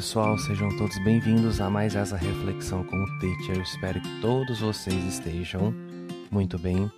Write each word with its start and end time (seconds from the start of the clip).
pessoal, 0.00 0.38
sejam 0.38 0.74
todos 0.78 0.96
bem-vindos 1.04 1.60
a 1.60 1.68
mais 1.68 1.94
essa 1.94 2.16
reflexão 2.16 2.82
com 2.82 2.96
o 2.96 3.18
Teacher. 3.18 3.56
Eu 3.56 3.62
espero 3.62 4.00
que 4.00 4.20
todos 4.22 4.60
vocês 4.60 4.96
estejam 5.04 5.74
muito 6.30 6.58
bem. 6.58 6.90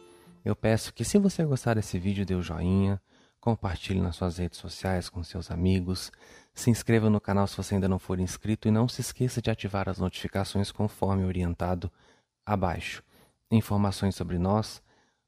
Eu 0.44 0.54
peço 0.54 0.94
que 0.94 1.04
se 1.04 1.18
você 1.18 1.44
gostar 1.44 1.74
desse 1.74 1.98
vídeo, 1.98 2.24
dê 2.24 2.32
o 2.36 2.38
um 2.38 2.42
joinha, 2.42 3.02
compartilhe 3.40 4.00
nas 4.00 4.14
suas 4.14 4.38
redes 4.38 4.60
sociais 4.60 5.08
com 5.08 5.20
seus 5.24 5.50
amigos, 5.50 6.12
se 6.54 6.70
inscreva 6.70 7.10
no 7.10 7.20
canal 7.20 7.48
se 7.48 7.56
você 7.56 7.74
ainda 7.74 7.88
não 7.88 7.98
for 7.98 8.20
inscrito 8.20 8.68
e 8.68 8.70
não 8.70 8.86
se 8.86 9.00
esqueça 9.00 9.42
de 9.42 9.50
ativar 9.50 9.88
as 9.88 9.98
notificações 9.98 10.70
conforme 10.70 11.24
orientado 11.24 11.90
abaixo. 12.46 13.02
Informações 13.50 14.14
sobre 14.14 14.38
nós, 14.38 14.80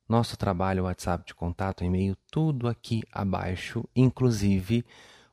nosso 0.08 0.36
trabalho, 0.36 0.84
WhatsApp 0.84 1.26
de 1.26 1.34
contato, 1.34 1.82
e-mail, 1.82 2.16
tudo 2.30 2.68
aqui 2.68 3.02
abaixo, 3.10 3.84
inclusive 3.96 4.86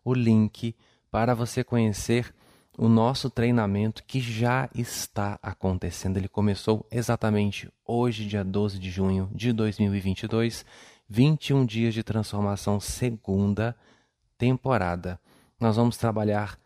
o 0.04 0.12
link 0.12 0.76
para 1.12 1.36
você 1.36 1.64
conhecer 1.64 2.34
o 2.78 2.88
nosso 2.88 3.30
treinamento 3.30 4.04
que 4.04 4.20
já 4.22 4.70
está 4.74 5.38
acontecendo. 5.44 6.18
Ele 6.18 6.30
começou 6.30 6.88
exatamente 6.90 7.70
hoje, 7.86 8.26
dia 8.26 8.44
12 8.44 8.80
de 8.80 8.90
junho 8.90 9.30
de 9.36 9.52
2022, 9.52 10.66
21 11.10 11.66
dias 11.66 11.94
de 11.94 12.02
transformação, 12.02 12.80
segunda 12.80 13.76
temporada. 14.38 15.20
Nós 15.60 15.76
vamos 15.76 15.98
trabalhar 15.98 16.58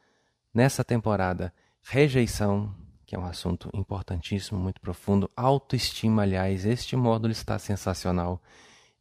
nessa 0.54 0.84
temporada 0.84 1.52
rejeição, 1.82 2.74
que 3.06 3.16
é 3.16 3.20
um 3.20 3.26
assunto 3.26 3.70
importantíssimo, 3.74 4.60
muito 4.60 4.80
profundo, 4.80 5.30
autoestima, 5.36 6.22
aliás, 6.22 6.66
este 6.66 6.96
módulo 6.96 7.32
está 7.32 7.60
sensacional, 7.60 8.42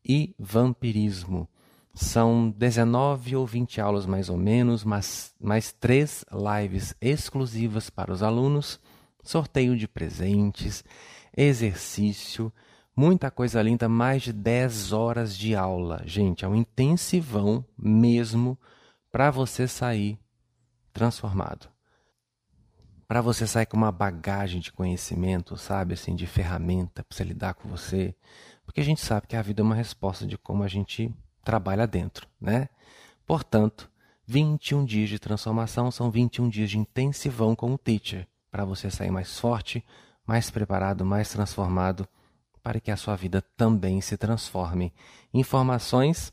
e 0.04 0.34
vampirismo. 0.38 1.48
São 1.94 2.50
19 2.50 3.36
ou 3.36 3.46
20 3.46 3.80
aulas 3.80 4.04
mais 4.04 4.28
ou 4.28 4.36
menos, 4.36 4.82
mas 4.82 5.32
mais 5.40 5.72
três 5.72 6.24
lives 6.32 6.92
exclusivas 7.00 7.88
para 7.88 8.12
os 8.12 8.20
alunos, 8.20 8.80
sorteio 9.22 9.77
de 9.77 9.86
presentes, 9.86 10.82
exercício, 11.36 12.52
muita 12.96 13.30
coisa 13.30 13.62
linda, 13.62 13.88
mais 13.88 14.22
de 14.22 14.32
10 14.32 14.92
horas 14.92 15.36
de 15.36 15.54
aula. 15.54 16.02
Gente, 16.04 16.44
é 16.44 16.48
um 16.48 16.56
intensivão 16.56 17.64
mesmo 17.78 18.58
para 19.12 19.30
você 19.30 19.69
sair 19.69 20.19
transformado. 20.92 21.69
Para 23.06 23.20
você 23.20 23.47
sair 23.47 23.66
com 23.66 23.76
uma 23.76 23.92
bagagem 23.92 24.60
de 24.60 24.72
conhecimento, 24.72 25.56
sabe, 25.56 25.94
assim, 25.94 26.16
de 26.16 26.26
ferramenta 26.26 27.04
para 27.04 27.16
você 27.16 27.22
lidar 27.22 27.54
com 27.54 27.69
você, 27.69 28.16
porque 28.64 28.80
a 28.80 28.84
gente 28.84 29.00
sabe 29.00 29.26
que 29.28 29.36
a 29.36 29.42
vida 29.42 29.60
é 29.60 29.64
uma 29.64 29.74
resposta 29.74 30.26
de 30.26 30.36
como 30.36 30.64
a 30.64 30.69
gente 30.69 31.14
trabalha 31.45 31.87
dentro, 31.87 32.27
né? 32.41 32.69
Portanto, 33.27 33.91
21 34.27 34.84
dias 34.84 35.09
de 35.09 35.19
transformação 35.19 35.91
são 35.91 36.11
21 36.11 36.48
dias 36.48 36.70
de 36.70 36.78
intensivão 36.78 37.55
com 37.55 37.73
o 37.75 37.78
teacher, 37.78 38.27
para 38.50 38.64
você 38.64 38.91
sair 38.91 39.11
mais 39.11 39.39
forte, 39.39 39.84
mais 40.27 40.50
preparado, 40.50 41.05
mais 41.05 41.31
transformado, 41.31 42.09
para 42.62 42.81
que 42.81 42.91
a 42.91 42.97
sua 42.97 43.15
vida 43.15 43.42
também 43.56 44.00
se 44.00 44.17
transforme. 44.17 44.92
Informações 45.33 46.33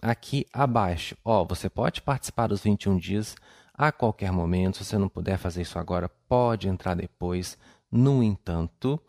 aqui 0.00 0.46
abaixo. 0.52 1.16
Ó, 1.24 1.44
você 1.44 1.68
pode 1.68 2.00
participar 2.00 2.46
dos 2.46 2.62
21 2.62 2.96
dias 2.98 3.36
a 3.74 3.90
qualquer 3.90 4.30
momento. 4.30 4.78
Se 4.78 4.84
você 4.84 4.98
não 4.98 5.08
puder 5.08 5.38
fazer 5.38 5.62
isso 5.62 5.78
agora, 5.78 6.08
pode 6.28 6.68
entrar 6.68 6.94
depois. 6.94 7.58
No 7.90 8.22
entanto, 8.22 9.00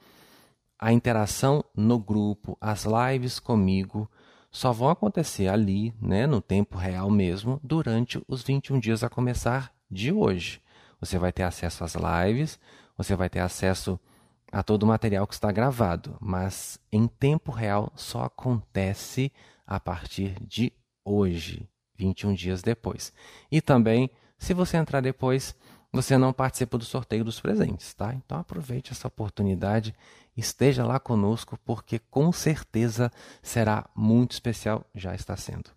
a 0.79 0.91
interação 0.91 1.63
no 1.75 1.99
grupo, 1.99 2.57
as 2.59 2.85
lives 2.85 3.39
comigo, 3.39 4.09
só 4.53 4.71
vão 4.71 4.89
acontecer 4.89 5.47
ali, 5.47 5.91
né, 5.99 6.27
no 6.27 6.39
tempo 6.39 6.77
real 6.77 7.09
mesmo, 7.09 7.59
durante 7.63 8.23
os 8.27 8.43
21 8.43 8.79
dias 8.79 9.03
a 9.03 9.09
começar 9.09 9.73
de 9.89 10.11
hoje. 10.13 10.61
Você 10.99 11.17
vai 11.17 11.33
ter 11.33 11.41
acesso 11.41 11.83
às 11.83 11.95
lives, 11.95 12.59
você 12.95 13.15
vai 13.15 13.29
ter 13.29 13.39
acesso 13.39 13.99
a 14.51 14.61
todo 14.61 14.83
o 14.83 14.87
material 14.87 15.25
que 15.25 15.33
está 15.33 15.51
gravado, 15.51 16.15
mas 16.21 16.79
em 16.91 17.07
tempo 17.07 17.51
real 17.51 17.91
só 17.95 18.25
acontece 18.25 19.31
a 19.65 19.79
partir 19.79 20.35
de 20.39 20.71
hoje, 21.03 21.67
21 21.97 22.35
dias 22.35 22.61
depois. 22.61 23.11
E 23.51 23.59
também, 23.59 24.07
se 24.37 24.53
você 24.53 24.77
entrar 24.77 25.01
depois, 25.01 25.55
você 25.93 26.17
não 26.17 26.33
participa 26.33 26.75
do 26.75 26.83
sorteio 26.83 27.23
dos 27.23 27.39
presentes, 27.39 27.93
tá? 27.93 28.15
Então 28.15 28.39
aproveite 28.39 28.91
essa 28.91 29.07
oportunidade, 29.07 29.93
esteja 30.35 30.83
lá 30.83 30.99
conosco, 30.99 31.57
porque 31.63 31.99
com 31.99 32.31
certeza 32.31 33.11
será 33.43 33.85
muito 33.95 34.31
especial, 34.31 34.83
já 34.95 35.13
está 35.13 35.37
sendo. 35.37 35.69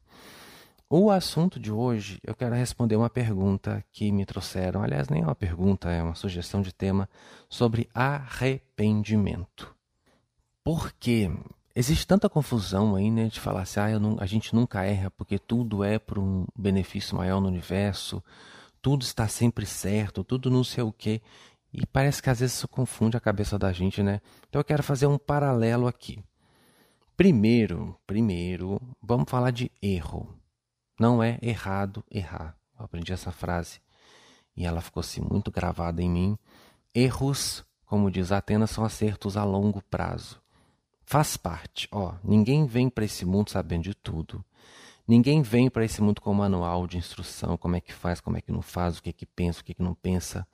O 0.89 1.11
assunto 1.11 1.61
de 1.61 1.71
hoje, 1.71 2.19
eu 2.25 2.35
quero 2.35 2.55
responder 2.55 2.97
uma 2.97 3.11
pergunta 3.11 3.85
que 3.93 4.11
me 4.11 4.25
trouxeram, 4.25 4.83
aliás, 4.83 5.09
nem 5.09 5.21
é 5.21 5.27
uma 5.27 5.35
pergunta, 5.35 5.91
é 5.91 6.03
uma 6.03 6.15
sugestão 6.15 6.63
de 6.63 6.73
tema 6.73 7.09
sobre 7.49 7.89
arrependimento. 7.93 9.75
Porque 10.65 11.31
existe 11.75 12.07
tanta 12.07 12.31
confusão 12.31 12.95
aí, 12.95 13.11
né, 13.11 13.27
de 13.27 13.39
falar 13.39 13.63
assim, 13.63 13.81
ah, 13.81 13.99
não, 13.99 14.17
a 14.19 14.27
gente 14.27 14.55
nunca 14.55 14.83
erra 14.85 15.11
porque 15.11 15.39
tudo 15.39 15.85
é 15.85 15.99
para 15.99 16.19
um 16.21 16.47
benefício 16.57 17.17
maior 17.17 17.41
no 17.41 17.49
universo, 17.49 18.23
tudo 18.87 19.03
está 19.03 19.27
sempre 19.27 19.67
certo, 19.67 20.23
tudo 20.23 20.49
não 20.49 20.63
sei 20.63 20.85
o 20.85 20.93
quê. 20.93 21.21
E 21.73 21.85
parece 21.85 22.23
que 22.23 22.31
às 22.31 22.39
vezes 22.39 22.55
isso 22.55 22.69
confunde 22.69 23.17
a 23.17 23.21
cabeça 23.21 23.59
da 23.59 23.73
gente, 23.73 24.01
né? 24.01 24.21
Então 24.49 24.61
eu 24.61 24.65
quero 24.65 24.81
fazer 24.81 25.09
um 25.09 25.19
paralelo 25.19 25.89
aqui. 25.89 26.23
Primeiro, 27.17 27.99
primeiro, 28.07 28.81
vamos 29.03 29.29
falar 29.29 29.51
de 29.51 29.73
erro. 29.83 30.33
Não 31.01 31.21
é 31.21 31.37
errado 31.43 32.05
errar. 32.09 32.57
Eu 32.79 32.85
aprendi 32.85 33.13
essa 33.13 33.33
frase 33.33 33.81
e 34.57 34.65
ela 34.65 34.81
ficou 34.81 35.01
assim 35.01 35.21
muito 35.21 35.51
gravada 35.51 36.01
em 36.01 36.09
mim. 36.09 36.39
Erros, 36.95 37.65
como 37.87 38.09
diz 38.09 38.31
Atenas, 38.31 38.71
são 38.71 38.85
acertos 38.85 39.37
a 39.37 39.43
longo 39.43 39.83
prazo. 39.91 40.41
Faz 41.05 41.37
parte, 41.37 41.89
ó. 41.91 42.15
Ninguém 42.23 42.67
vem 42.67 42.89
para 42.89 43.05
esse 43.05 43.25
mundo 43.25 43.51
sabendo 43.51 43.83
de 43.83 43.95
tudo. 43.95 44.45
Ninguém 45.07 45.41
vem 45.41 45.71
para 45.71 45.85
esse 45.85 46.03
mundo 46.03 46.21
com 46.21 46.35
manual 46.35 46.87
de 46.87 46.99
instrução, 46.99 47.57
como 47.57 47.77
é 47.77 47.81
que 47.81 47.93
faz, 47.93 48.21
como 48.21 48.37
é 48.37 48.41
que 48.41 48.51
não 48.51 48.61
faz, 48.61 48.99
o 48.99 49.03
que 49.03 49.11
é 49.11 49.13
que 49.13 49.25
pensa, 49.25 49.61
o 49.61 49.65
que 49.65 49.73
é 49.73 49.75
que 49.75 49.83
não 49.83 49.95
pensa. 49.95 50.47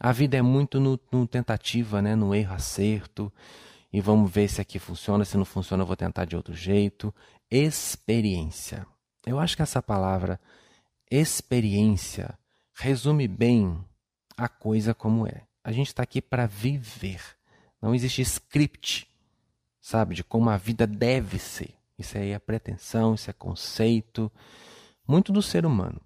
A 0.00 0.10
vida 0.10 0.36
é 0.36 0.42
muito 0.42 0.80
no, 0.80 0.98
no 1.12 1.26
tentativa, 1.26 2.02
né? 2.02 2.16
no 2.16 2.34
erro 2.34 2.54
acerto. 2.54 3.32
E 3.92 4.00
vamos 4.00 4.30
ver 4.30 4.48
se 4.48 4.60
aqui 4.60 4.78
funciona, 4.78 5.24
se 5.24 5.36
não 5.36 5.44
funciona 5.44 5.82
eu 5.82 5.86
vou 5.86 5.94
tentar 5.94 6.24
de 6.24 6.34
outro 6.34 6.54
jeito. 6.54 7.14
Experiência. 7.48 8.86
Eu 9.24 9.38
acho 9.38 9.54
que 9.54 9.62
essa 9.62 9.80
palavra 9.80 10.40
experiência 11.10 12.36
resume 12.74 13.28
bem 13.28 13.84
a 14.36 14.48
coisa 14.48 14.94
como 14.94 15.26
é. 15.26 15.42
A 15.62 15.70
gente 15.70 15.88
está 15.88 16.02
aqui 16.02 16.20
para 16.20 16.46
viver. 16.46 17.20
Não 17.80 17.94
existe 17.94 18.22
script, 18.22 19.06
sabe, 19.80 20.14
de 20.14 20.24
como 20.24 20.50
a 20.50 20.56
vida 20.56 20.86
deve 20.86 21.38
ser. 21.38 21.74
Isso 22.02 22.18
aí 22.18 22.32
é 22.32 22.38
pretensão, 22.38 23.14
isso 23.14 23.30
é 23.30 23.32
conceito, 23.32 24.30
muito 25.06 25.32
do 25.32 25.40
ser 25.40 25.64
humano. 25.64 26.00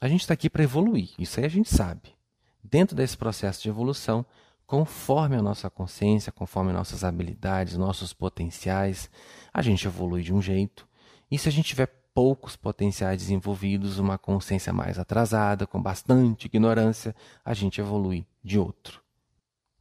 A 0.00 0.08
gente 0.08 0.20
está 0.20 0.32
aqui 0.32 0.48
para 0.48 0.62
evoluir, 0.62 1.10
isso 1.18 1.40
aí 1.40 1.46
a 1.46 1.50
gente 1.50 1.68
sabe. 1.68 2.14
Dentro 2.62 2.94
desse 2.94 3.16
processo 3.16 3.60
de 3.60 3.68
evolução, 3.68 4.24
conforme 4.64 5.34
a 5.34 5.42
nossa 5.42 5.68
consciência, 5.68 6.30
conforme 6.30 6.72
nossas 6.72 7.02
habilidades, 7.02 7.76
nossos 7.76 8.12
potenciais, 8.12 9.10
a 9.52 9.60
gente 9.60 9.86
evolui 9.88 10.22
de 10.22 10.32
um 10.32 10.40
jeito. 10.40 10.86
E 11.28 11.36
se 11.36 11.48
a 11.48 11.52
gente 11.52 11.66
tiver 11.66 11.88
poucos 12.14 12.54
potenciais 12.54 13.18
desenvolvidos, 13.18 13.98
uma 13.98 14.16
consciência 14.16 14.72
mais 14.72 15.00
atrasada, 15.00 15.66
com 15.66 15.82
bastante 15.82 16.46
ignorância, 16.46 17.14
a 17.44 17.52
gente 17.54 17.80
evolui 17.80 18.24
de 18.42 18.56
outro. 18.56 19.02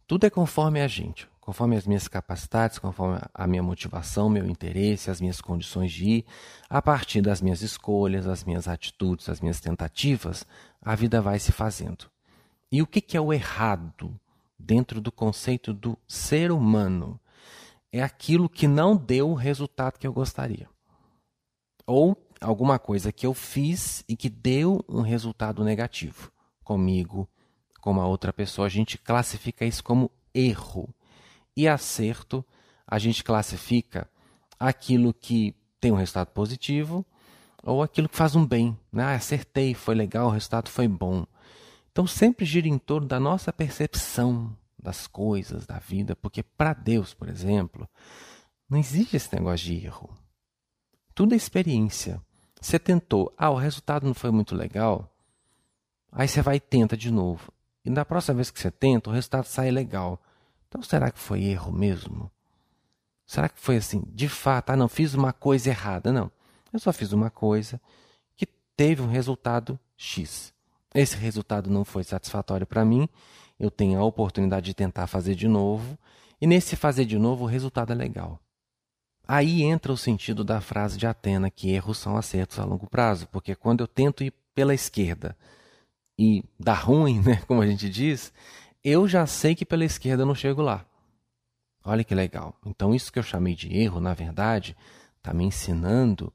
Tudo 0.07 0.25
é 0.25 0.30
conforme 0.31 0.81
a 0.81 0.88
gente 0.88 1.30
conforme 1.50 1.76
as 1.76 1.88
minhas 1.88 2.08
capacidades, 2.08 2.78
conforme 2.78 3.20
a 3.34 3.48
minha 3.48 3.64
motivação, 3.64 4.30
meu 4.30 4.46
interesse, 4.46 5.10
as 5.10 5.20
minhas 5.20 5.42
condições 5.42 5.92
de 5.92 6.08
ir, 6.08 6.26
a 6.70 6.80
partir 6.80 7.24
das 7.24 7.42
minhas 7.42 7.64
escolhas, 7.64 8.28
as 8.28 8.44
minhas 8.44 8.68
atitudes, 8.68 9.28
as 9.28 9.42
minhas 9.42 9.60
tentativas, 9.60 10.46
a 10.80 10.94
vida 10.94 11.19
vai 11.19 11.40
se 11.40 11.51
fazendo. 11.51 12.06
E 12.72 12.84
o 12.84 12.86
que 12.86 13.18
é 13.18 13.19
o 13.19 13.34
errado 13.34 14.16
dentro 14.60 15.01
do 15.01 15.12
conceito 15.12 15.74
do 15.74 15.98
ser 16.07 16.51
humano? 16.51 17.19
É 17.92 18.04
aquilo 18.04 18.48
que 18.48 18.68
não 18.68 18.96
deu 18.96 19.31
o 19.31 19.34
resultado 19.34 19.98
que 19.98 20.06
eu 20.06 20.13
gostaria. 20.13 20.69
Ou 21.84 22.16
alguma 22.40 22.78
coisa 22.78 23.12
que 23.12 23.25
eu 23.25 23.34
fiz 23.34 24.04
e 24.07 24.16
que 24.16 24.30
deu 24.30 24.86
um 24.88 25.01
resultado 25.01 25.63
negativo 25.63 26.31
comigo, 26.63 27.28
com 27.81 27.90
uma 27.90 28.06
outra 28.06 28.31
pessoa. 28.31 28.68
A 28.68 28.69
gente 28.69 29.00
classifica 29.00 29.66
isso 29.66 29.84
como 29.84 30.12
erro 30.31 30.94
e 31.56 31.68
acerto, 31.68 32.44
a 32.88 32.98
gente 32.98 33.24
classifica 33.24 34.10
aquilo 34.60 35.13
que 35.13 35.56
tem 35.80 35.92
um 35.92 35.96
resultado 35.96 36.28
positivo 36.28 37.06
ou 37.63 37.84
aquilo 37.84 38.10
que 38.10 38.18
faz 38.18 38.36
um 38.36 38.46
bem. 38.46 38.78
Né? 38.92 39.04
Ah, 39.04 39.13
acertei, 39.13 39.74
foi 39.74 39.96
legal, 39.96 40.28
o 40.28 40.31
resultado 40.31 40.69
foi 40.69 40.88
bom. 40.88 41.25
Então 41.92 42.07
sempre 42.07 42.46
gira 42.46 42.68
em 42.68 42.78
torno 42.78 43.07
da 43.07 43.19
nossa 43.19 43.51
percepção 43.51 44.56
das 44.81 45.07
coisas, 45.07 45.66
da 45.66 45.80
vida, 45.80 46.16
porque 46.16 46.42
para 46.42 46.74
Deus, 46.74 47.13
por 47.13 47.28
exemplo, 47.28 47.88
não 48.69 48.78
existe 48.78 49.18
esse 49.18 49.34
negócio 49.36 49.66
de 49.66 49.86
erro. 49.86 50.10
Tudo 51.13 51.34
é 51.34 51.38
experiência. 51.38 52.22
Você 52.62 52.80
tentou, 52.80 53.34
ah, 53.38 53.50
o 53.50 53.56
resultado 53.56 54.06
não 54.06 54.13
foi 54.13 54.31
muito 54.31 54.56
legal. 54.56 55.13
Aí 56.12 56.28
você 56.28 56.42
vai 56.42 56.56
e 56.56 56.60
tenta 56.60 56.96
de 56.98 57.12
novo. 57.12 57.51
e 57.84 57.90
na 57.90 58.04
próxima 58.04 58.36
vez 58.36 58.51
que 58.51 58.60
você 58.60 58.72
tenta, 58.72 59.10
o 59.10 59.13
resultado 59.13 59.46
sai 59.46 59.72
legal. 59.72 60.22
Então 60.69 60.81
será 60.81 61.12
que 61.12 61.19
foi 61.19 61.44
erro 61.44 61.71
mesmo? 61.71 62.31
Será 63.25 63.50
que 63.50 63.60
foi 63.60 63.77
assim, 63.77 64.04
de 64.07 64.30
fato, 64.30 64.69
ah, 64.69 64.75
não, 64.75 64.88
fiz 64.88 65.13
uma 65.13 65.33
coisa 65.33 65.69
errada? 65.69 66.13
Não. 66.13 66.31
Eu 66.71 66.80
só 66.80 66.94
fiz 66.94 67.12
uma 67.12 67.30
coisa 67.30 67.81
que 68.38 68.45
teve 68.77 69.01
um 69.01 69.07
resultado 69.07 69.80
X. 69.98 70.54
Esse 70.94 71.18
resultado 71.18 71.69
não 71.69 71.83
foi 71.83 72.04
satisfatório 72.04 72.66
para 72.66 72.86
mim, 72.86 73.07
eu 73.60 73.69
tenho 73.69 74.00
a 74.00 74.04
oportunidade 74.04 74.68
de 74.68 74.74
tentar 74.74 75.06
fazer 75.07 75.36
de 75.36 75.48
novo, 75.48 75.98
e 76.42 76.48
nesse 76.48 76.75
fazer 76.75 77.06
de 77.06 77.18
novo 77.18 77.44
o 77.44 77.48
resultado 77.48 77.92
é 77.92 77.95
legal. 77.95 78.39
Aí 79.27 79.62
entra 79.62 79.92
o 79.94 79.98
sentido 79.98 80.44
da 80.44 80.60
frase 80.60 80.98
de 80.98 81.06
Atena, 81.06 81.51
que 81.51 81.69
erros 81.69 82.00
são 82.00 82.18
acertos 82.18 82.57
a 82.57 82.65
longo 82.65 82.89
prazo, 82.89 83.27
porque 83.27 83.54
quando 83.54 83.81
eu 83.81 83.88
tento 83.88 84.24
ir 84.24 84.33
pela 84.56 84.74
esquerda 84.74 85.38
e 86.18 86.44
dá 86.60 86.74
ruim, 86.74 87.22
né, 87.22 87.42
como 87.48 87.62
a 87.62 87.68
gente 87.68 87.88
diz, 87.89 88.33
eu 88.84 89.08
já 89.08 89.26
sei 89.26 89.56
que 89.56 89.66
pela 89.66 89.86
esquerda 89.86 90.24
eu 90.24 90.28
não 90.28 90.36
chego 90.36 90.62
lá. 90.62 90.86
Olha 91.84 92.04
que 92.04 92.14
legal. 92.14 92.56
Então, 92.66 92.94
isso 92.94 93.12
que 93.12 93.20
eu 93.20 93.24
chamei 93.24 93.56
de 93.56 93.76
erro, 93.76 94.00
na 94.00 94.14
verdade, 94.14 94.76
está 95.18 95.34
me 95.34 95.44
ensinando 95.44 96.34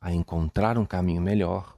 a 0.00 0.12
encontrar 0.12 0.78
um 0.78 0.84
caminho 0.84 1.20
melhor, 1.20 1.76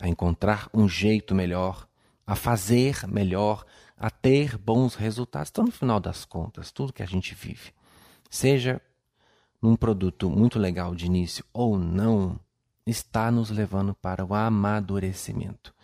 a 0.00 0.08
encontrar 0.08 0.68
um 0.72 0.88
jeito 0.88 1.34
melhor, 1.34 1.86
a 2.26 2.34
fazer 2.34 3.06
melhor, 3.06 3.64
a 3.96 4.10
ter 4.10 4.58
bons 4.58 4.94
resultados. 4.94 5.50
Então, 5.50 5.64
no 5.64 5.72
final 5.72 6.00
das 6.00 6.24
contas, 6.24 6.70
tudo 6.70 6.92
que 6.92 7.02
a 7.02 7.06
gente 7.06 7.34
vive, 7.34 7.72
seja 8.30 8.80
num 9.60 9.76
produto 9.76 10.28
muito 10.28 10.58
legal 10.58 10.94
de 10.94 11.06
início 11.06 11.44
ou 11.52 11.78
não, 11.78 12.38
está 12.86 13.30
nos 13.30 13.50
levando 13.50 13.94
para 13.94 14.24
o 14.24 14.34
amadurecimento. 14.34 15.74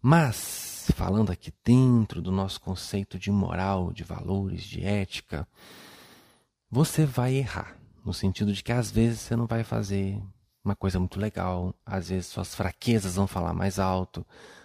Mas 0.00 0.69
falando 0.92 1.30
aqui 1.30 1.52
dentro 1.64 2.22
do 2.22 2.30
nosso 2.30 2.60
conceito 2.60 3.18
de 3.18 3.30
moral, 3.30 3.92
de 3.92 4.04
valores, 4.04 4.62
de 4.62 4.84
ética, 4.84 5.46
você 6.70 7.04
vai 7.04 7.34
errar. 7.34 7.76
No 8.04 8.14
sentido 8.14 8.52
de 8.52 8.62
que 8.62 8.72
às 8.72 8.90
vezes 8.90 9.20
você 9.20 9.36
não 9.36 9.46
vai 9.46 9.62
fazer 9.62 10.22
uma 10.64 10.76
coisa 10.76 10.98
muito 10.98 11.18
legal, 11.18 11.74
às 11.84 12.08
vezes 12.08 12.26
suas 12.26 12.54
fraquezas 12.54 13.16
vão 13.16 13.26
falar 13.26 13.52
mais 13.52 13.78
alto, 13.78 14.24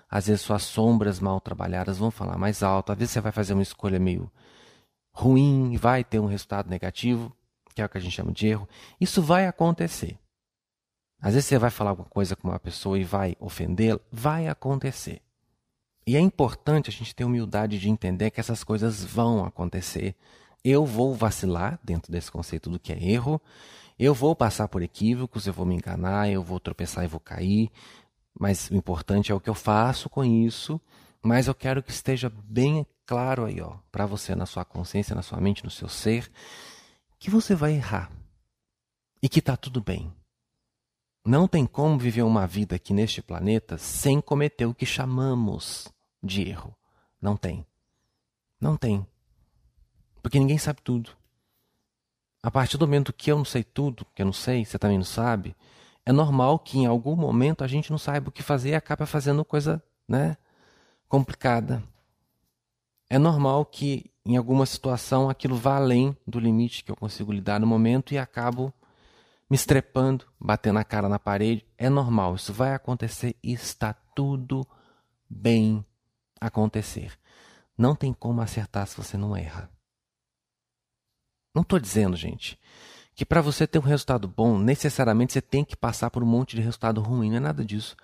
às 0.09 0.27
vezes 0.27 0.41
suas 0.41 0.63
sombras 0.63 1.19
mal 1.19 1.41
trabalhadas 1.41 1.97
vão 1.97 2.11
falar 2.11 2.37
mais 2.37 2.63
alto, 2.63 2.91
às 2.91 2.97
vezes 2.97 3.13
você 3.13 3.21
vai 3.21 3.31
fazer 3.31 3.53
uma 3.53 3.63
escolha 3.63 3.99
meio 3.99 4.31
ruim 5.13 5.73
e 5.73 5.77
vai 5.77 6.03
ter 6.03 6.19
um 6.19 6.25
resultado 6.25 6.69
negativo, 6.69 7.35
que 7.73 7.81
é 7.81 7.85
o 7.85 7.89
que 7.89 7.97
a 7.97 8.01
gente 8.01 8.15
chama 8.15 8.31
de 8.31 8.47
erro. 8.47 8.67
Isso 8.99 9.21
vai 9.21 9.47
acontecer. 9.47 10.17
Às 11.21 11.33
vezes 11.33 11.47
você 11.47 11.57
vai 11.57 11.69
falar 11.69 11.91
alguma 11.91 12.09
coisa 12.09 12.35
com 12.35 12.49
uma 12.49 12.59
pessoa 12.59 12.99
e 12.99 13.03
vai 13.03 13.35
ofendê-la, 13.39 13.99
vai 14.11 14.47
acontecer. 14.47 15.21
E 16.07 16.15
é 16.15 16.19
importante 16.19 16.89
a 16.89 16.93
gente 16.93 17.15
ter 17.15 17.23
humildade 17.23 17.79
de 17.79 17.89
entender 17.89 18.29
que 18.29 18.39
essas 18.39 18.63
coisas 18.63 19.03
vão 19.03 19.43
acontecer. 19.43 20.15
Eu 20.63 20.85
vou 20.85 21.15
vacilar 21.15 21.79
dentro 21.83 22.11
desse 22.11 22.31
conceito 22.31 22.69
do 22.69 22.79
que 22.79 22.93
é 22.93 23.03
erro, 23.03 23.41
eu 23.97 24.13
vou 24.13 24.35
passar 24.35 24.67
por 24.67 24.81
equívocos, 24.81 25.47
eu 25.47 25.53
vou 25.53 25.65
me 25.65 25.75
enganar, 25.75 26.29
eu 26.29 26.43
vou 26.43 26.59
tropeçar 26.59 27.05
e 27.05 27.07
vou 27.07 27.19
cair, 27.19 27.71
mas 28.37 28.69
o 28.69 28.75
importante 28.75 29.31
é 29.31 29.35
o 29.35 29.39
que 29.39 29.49
eu 29.49 29.55
faço 29.55 30.09
com 30.09 30.23
isso. 30.23 30.79
Mas 31.23 31.47
eu 31.47 31.55
quero 31.55 31.81
que 31.81 31.91
esteja 31.91 32.29
bem 32.29 32.85
claro 33.05 33.45
aí, 33.45 33.59
ó, 33.59 33.77
para 33.91 34.05
você 34.05 34.35
na 34.35 34.45
sua 34.45 34.63
consciência, 34.63 35.15
na 35.15 35.23
sua 35.23 35.39
mente, 35.39 35.63
no 35.63 35.71
seu 35.71 35.89
ser, 35.89 36.31
que 37.17 37.31
você 37.31 37.55
vai 37.55 37.73
errar 37.73 38.11
e 39.23 39.27
que 39.27 39.39
está 39.39 39.57
tudo 39.57 39.81
bem. 39.81 40.13
Não 41.25 41.47
tem 41.47 41.65
como 41.65 41.97
viver 41.97 42.21
uma 42.21 42.45
vida 42.45 42.75
aqui 42.75 42.93
neste 42.93 43.23
planeta 43.23 43.79
sem 43.79 44.21
cometer 44.21 44.67
o 44.67 44.73
que 44.75 44.85
chamamos 44.85 45.87
de 46.25 46.47
erro. 46.47 46.75
Não 47.21 47.37
tem. 47.37 47.65
Não 48.59 48.75
tem. 48.75 49.05
Porque 50.21 50.39
ninguém 50.39 50.57
sabe 50.57 50.81
tudo. 50.81 51.11
A 52.41 52.51
partir 52.51 52.77
do 52.77 52.87
momento 52.87 53.13
que 53.13 53.31
eu 53.31 53.37
não 53.37 53.45
sei 53.45 53.63
tudo, 53.63 54.05
que 54.13 54.21
eu 54.21 54.25
não 54.25 54.33
sei, 54.33 54.65
você 54.65 54.77
também 54.77 54.97
não 54.97 55.05
sabe, 55.05 55.55
é 56.05 56.11
normal 56.11 56.59
que 56.59 56.77
em 56.77 56.85
algum 56.85 57.15
momento 57.15 57.63
a 57.63 57.67
gente 57.67 57.89
não 57.89 57.97
saiba 57.97 58.29
o 58.29 58.31
que 58.31 58.43
fazer 58.43 58.69
e 58.69 58.75
acaba 58.75 59.05
fazendo 59.05 59.43
coisa, 59.43 59.81
né, 60.07 60.37
complicada. 61.07 61.81
É 63.09 63.17
normal 63.17 63.65
que 63.65 64.11
em 64.25 64.37
alguma 64.37 64.65
situação 64.65 65.29
aquilo 65.29 65.55
vá 65.55 65.77
além 65.77 66.15
do 66.25 66.39
limite 66.39 66.83
que 66.83 66.91
eu 66.91 66.95
consigo 66.95 67.31
lidar 67.31 67.59
no 67.59 67.67
momento 67.67 68.13
e 68.13 68.17
acabo 68.17 68.73
me 69.49 69.55
estrepando, 69.55 70.25
batendo 70.39 70.79
a 70.79 70.83
cara 70.83 71.09
na 71.09 71.19
parede. 71.19 71.65
É 71.77 71.89
normal, 71.89 72.35
isso 72.35 72.53
vai 72.53 72.73
acontecer 72.73 73.35
e 73.43 73.53
está 73.53 73.93
tudo 73.93 74.65
bem 75.29 75.85
acontecer. 76.45 77.11
Não 77.77 77.95
tem 77.95 78.13
como 78.13 78.41
acertar 78.41 78.87
se 78.87 78.95
você 78.95 79.17
não 79.17 79.35
erra. 79.35 79.69
Não 81.53 81.61
estou 81.61 81.79
dizendo, 81.79 82.17
gente, 82.17 82.59
que 83.15 83.25
para 83.25 83.41
você 83.41 83.65
ter 83.65 83.79
um 83.79 83.81
resultado 83.81 84.27
bom, 84.27 84.57
necessariamente 84.57 85.33
você 85.33 85.41
tem 85.41 85.63
que 85.63 85.75
passar 85.75 86.09
por 86.09 86.21
um 86.21 86.25
monte 86.25 86.55
de 86.55 86.61
resultado 86.61 87.01
ruim, 87.01 87.29
não 87.29 87.37
é 87.37 87.39
nada 87.39 87.63
disso. 87.63 87.95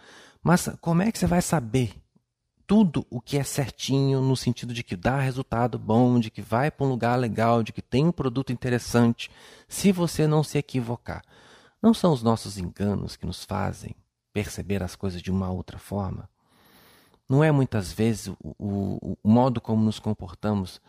Mas 0.42 0.70
como 0.80 1.02
é 1.02 1.12
que 1.12 1.20
você 1.20 1.28
vai 1.28 1.42
saber 1.42 2.02
tudo 2.66 3.06
o 3.10 3.20
que 3.20 3.38
é 3.38 3.44
certinho 3.44 4.22
no 4.22 4.38
sentido 4.38 4.74
de 4.74 4.84
que 4.84 4.96
dá 4.96 5.20
resultado 5.20 5.78
bom, 5.78 6.18
de 6.18 6.32
que 6.32 6.42
vai 6.42 6.72
para 6.72 6.86
um 6.86 6.90
lugar 6.90 7.20
legal, 7.20 7.62
de 7.62 7.74
que 7.74 7.82
tem 7.82 8.08
um 8.08 8.12
produto 8.14 8.54
interessante, 8.54 9.30
se 9.68 9.92
você 9.92 10.26
não 10.26 10.42
se 10.42 10.58
equivocar? 10.58 11.22
Não 11.82 11.94
são 11.94 12.14
os 12.14 12.24
nossos 12.24 12.58
enganos 12.58 13.18
que 13.18 13.26
nos 13.26 13.44
fazem 13.44 13.94
perceber 14.32 14.82
as 14.82 14.96
coisas 14.96 15.22
de 15.22 15.30
uma 15.30 15.52
outra 15.52 15.78
forma? 15.78 16.30
Não 17.30 17.44
é 17.44 17.52
muitas 17.52 17.92
vezes 17.92 18.28
o, 18.28 18.38
o, 18.60 19.18
o 19.24 19.30
modo 19.30 19.62
como 19.62 19.84
nos 19.84 20.00
comportamos 20.00 20.82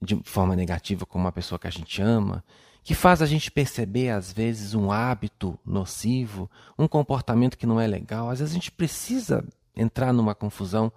de 0.00 0.20
forma 0.24 0.56
negativa 0.56 1.06
com 1.06 1.18
uma 1.18 1.32
pessoa 1.32 1.58
que 1.58 1.66
a 1.66 1.70
gente 1.70 2.00
ama 2.00 2.42
que 2.82 2.94
faz 2.94 3.22
a 3.22 3.26
gente 3.26 3.50
perceber, 3.50 4.10
às 4.10 4.32
vezes, 4.32 4.74
um 4.74 4.90
hábito 4.90 5.58
nocivo, 5.64 6.50
um 6.76 6.88
comportamento 6.88 7.56
que 7.56 7.66
não 7.66 7.80
é 7.80 7.86
legal. 7.86 8.28
Às 8.28 8.40
vezes 8.40 8.52
a 8.52 8.54
gente 8.54 8.72
precisa 8.72 9.44
entrar 9.74 10.12
numa 10.12 10.34
confusão 10.34 10.92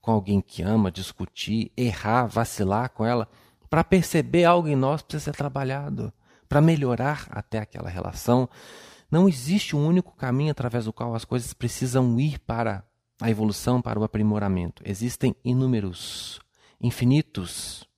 com 0.00 0.10
alguém 0.10 0.40
que 0.40 0.62
ama, 0.62 0.90
discutir, 0.90 1.70
errar, 1.76 2.26
vacilar 2.26 2.90
com 2.90 3.04
ela, 3.04 3.28
para 3.68 3.84
perceber 3.84 4.44
algo 4.44 4.68
em 4.68 4.76
nós 4.76 5.02
precisa 5.02 5.24
ser 5.24 5.36
trabalhado, 5.36 6.12
para 6.48 6.60
melhorar 6.60 7.26
até 7.30 7.58
aquela 7.58 7.90
relação. 7.90 8.48
Não 9.10 9.28
existe 9.28 9.76
um 9.76 9.86
único 9.86 10.16
caminho 10.16 10.52
através 10.52 10.86
do 10.86 10.92
qual 10.92 11.14
as 11.14 11.24
coisas 11.24 11.52
precisam 11.52 12.18
ir 12.18 12.38
para 12.38 12.82
a 13.20 13.30
evolução 13.30 13.80
para 13.80 13.98
o 13.98 14.04
aprimoramento. 14.04 14.82
Existem 14.84 15.34
inúmeros, 15.44 16.40
infinitos. 16.80 17.88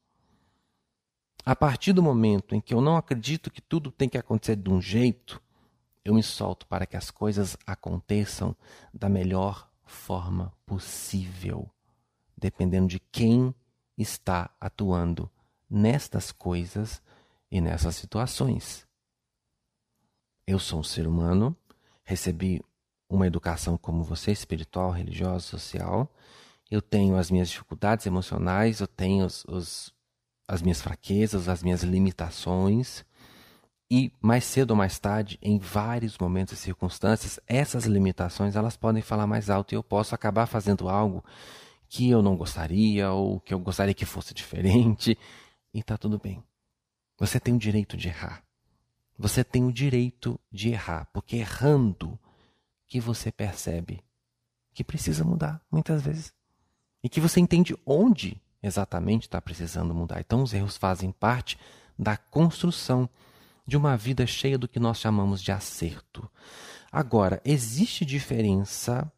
A 1.45 1.57
partir 1.57 1.93
do 1.93 2.03
momento 2.03 2.55
em 2.55 2.61
que 2.61 2.75
eu 2.75 2.81
não 2.81 2.97
acredito 2.97 3.51
que 3.51 3.61
tudo 3.61 3.91
tem 3.91 4.09
que 4.09 4.19
acontecer 4.19 4.57
de 4.57 4.71
um 4.71 4.81
jeito, 4.81 5.43
eu 6.05 6.15
me 6.15 6.23
solto 6.23 6.67
para 6.67 6.87
que 6.87 6.97
as 6.97 7.11
coisas 7.11 7.57
aconteçam 7.67 8.55
da 8.93 9.09
melhor 9.09 9.69
forma 9.85 10.53
possível, 10.65 11.69
dependendo 12.37 12.89
de 12.89 13.01
quem 13.01 13.55
está 13.97 14.51
atuando 14.61 15.31
nestas 15.69 16.31
coisas 16.31 17.03
e 17.51 17.61
nessas 17.61 17.97
situações. 17.97 18.87
Eu 20.47 20.59
sou 20.59 20.81
um 20.81 20.85
ser 20.85 21.07
humano, 21.07 21.57
recebi 22.05 22.63
uma 23.09 23.27
educação 23.27 23.77
como 23.79 24.05
você, 24.05 24.33
espiritual, 24.33 24.91
religiosa, 24.91 25.41
social. 25.41 26.13
Eu 26.71 26.83
tenho 26.83 27.17
as 27.17 27.31
minhas 27.31 27.49
dificuldades 27.49 28.07
emocionais, 28.07 28.81
eu 28.81 28.87
tenho 28.87 29.25
os, 29.25 29.45
os, 29.47 29.95
as 30.47 30.61
minhas 30.61 30.83
fraquezas, 30.83 31.49
as 31.49 31.63
minhas 31.63 31.83
limitações. 31.83 33.05
E 33.91 34.13
mais 34.21 34.45
cedo 34.45 34.73
ou 34.73 34.77
mais 34.77 34.99
tarde, 34.99 35.39
em 35.41 35.59
vários 35.59 36.19
momentos 36.19 36.53
e 36.53 36.57
circunstâncias, 36.57 37.41
essas 37.47 37.87
limitações 37.87 38.55
elas 38.55 38.77
podem 38.77 39.01
falar 39.01 39.27
mais 39.27 39.49
alto 39.49 39.73
e 39.73 39.77
eu 39.77 39.83
posso 39.83 40.15
acabar 40.15 40.47
fazendo 40.47 40.91
algo 40.91 41.25
que 41.89 42.11
eu 42.11 42.21
não 42.21 42.37
gostaria 42.37 43.11
ou 43.11 43.41
que 43.41 43.55
eu 43.55 43.59
gostaria 43.59 43.95
que 43.95 44.05
fosse 44.05 44.35
diferente. 44.35 45.19
E 45.75 45.83
tá 45.83 45.99
tudo 45.99 46.19
bem. 46.19 46.43
Você 47.19 47.39
tem 47.39 47.55
o 47.55 47.59
direito 47.59 47.95
de 47.95 48.09
errar. 48.09 48.43
Você 49.19 49.45
tem 49.45 49.67
o 49.67 49.73
direito 49.73 50.41
de 50.51 50.71
errar, 50.71 51.07
porque 51.13 51.37
errando 51.37 52.19
que 52.89 53.01
você 53.01 53.31
percebe 53.31 54.03
que 54.73 54.83
precisa 54.83 55.25
mudar 55.25 55.61
muitas 55.71 56.03
vezes. 56.03 56.33
E 57.03 57.09
que 57.09 57.21
você 57.21 57.41
entende 57.41 57.77
onde 57.85 58.41
exatamente 58.63 59.23
está 59.23 59.41
precisando 59.41 59.95
mudar. 59.95 60.21
Então, 60.21 60.43
os 60.43 60.53
erros 60.55 60.77
fazem 60.77 61.13
parte 61.13 61.59
da 61.99 62.17
construção 62.17 63.09
de 63.67 63.77
uma 63.77 63.97
vida 63.97 64.27
cheia 64.27 64.57
do 64.57 64.69
que 64.69 64.81
nós 64.81 64.99
chamamos 64.99 65.43
de 65.43 65.53
acerto. 65.53 66.29
Agora, 66.91 67.41
existe 67.45 68.05
diferença 68.05 69.11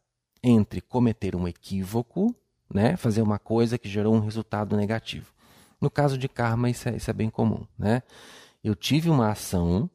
entre 0.43 0.81
cometer 0.81 1.35
um 1.35 1.47
equívoco, 1.47 2.35
né, 2.73 2.97
fazer 2.97 3.21
uma 3.21 3.39
coisa 3.39 3.77
que 3.77 3.87
gerou 3.87 4.15
um 4.15 4.19
resultado 4.19 4.75
negativo. 4.75 5.31
No 5.79 5.89
caso 5.89 6.17
de 6.17 6.27
karma, 6.27 6.69
isso 6.69 6.89
é, 6.89 6.95
isso 6.95 7.09
é 7.09 7.13
bem 7.13 7.29
comum. 7.29 7.65
Né? 7.77 8.03
Eu 8.63 8.75
tive 8.75 9.09
uma 9.09 9.29
ação 9.29 9.89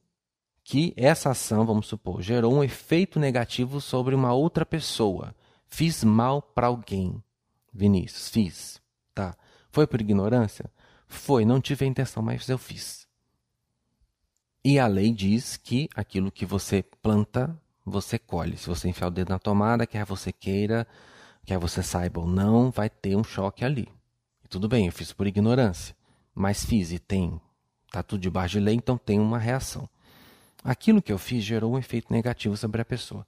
que 0.69 0.93
essa 0.97 1.31
ação, 1.31 1.65
vamos 1.65 1.87
supor, 1.87 2.21
gerou 2.21 2.53
um 2.53 2.65
efeito 2.65 3.21
negativo 3.21 3.81
sobre 3.81 4.17
uma 4.17 4.33
outra 4.33 4.67
pessoa. 4.67 5.33
Fiz 5.69 6.03
mal 6.03 6.43
para 6.43 6.67
alguém. 6.67 7.23
Vinícius, 7.73 8.29
fiz. 8.29 8.83
Tá. 9.15 9.37
Foi 9.71 9.87
por 9.87 10.01
ignorância? 10.01 10.69
Foi, 11.07 11.45
não 11.45 11.61
tive 11.61 11.85
a 11.85 11.89
intenção, 11.89 12.21
mas 12.21 12.49
eu 12.49 12.59
fiz. 12.59 13.07
E 14.65 14.77
a 14.77 14.89
lei 14.89 15.13
diz 15.13 15.57
que 15.57 15.89
aquilo 15.95 16.33
que 16.33 16.45
você 16.45 16.83
planta, 17.01 17.57
você 17.85 18.19
colhe. 18.19 18.57
Se 18.57 18.67
você 18.67 18.89
enfiar 18.89 19.07
o 19.07 19.13
dedo 19.13 19.29
na 19.29 19.39
tomada, 19.39 19.87
quer 19.87 20.05
você 20.05 20.33
queira, 20.33 20.85
quer 21.45 21.59
você 21.59 21.81
saiba 21.81 22.21
ou 22.21 22.27
não, 22.27 22.73
vai 22.73 22.91
ter 22.91 23.15
um 23.15 23.23
choque 23.23 23.65
ali. 23.65 23.89
Tudo 24.51 24.69
bem, 24.69 24.87
eu 24.87 24.93
fiz 24.93 25.13
por 25.13 25.29
ignorância, 25.29 25.95
mas 26.35 26.65
fiz 26.65 26.91
e 26.91 26.99
tem. 26.99 27.41
Está 27.87 28.03
tudo 28.03 28.21
debaixo 28.21 28.59
de 28.59 28.65
lei, 28.65 28.75
então 28.75 28.99
tem 28.99 29.21
uma 29.21 29.39
reação. 29.39 29.89
Aquilo 30.63 31.03
que 31.03 31.13
eu 31.13 31.19
fiz 31.19 31.45
gerou 31.45 31.75
um 31.75 31.79
efeito 31.79 32.13
negativo 32.13 32.57
sobre 32.57 32.81
a 32.81 32.85
pessoa. 32.85 33.27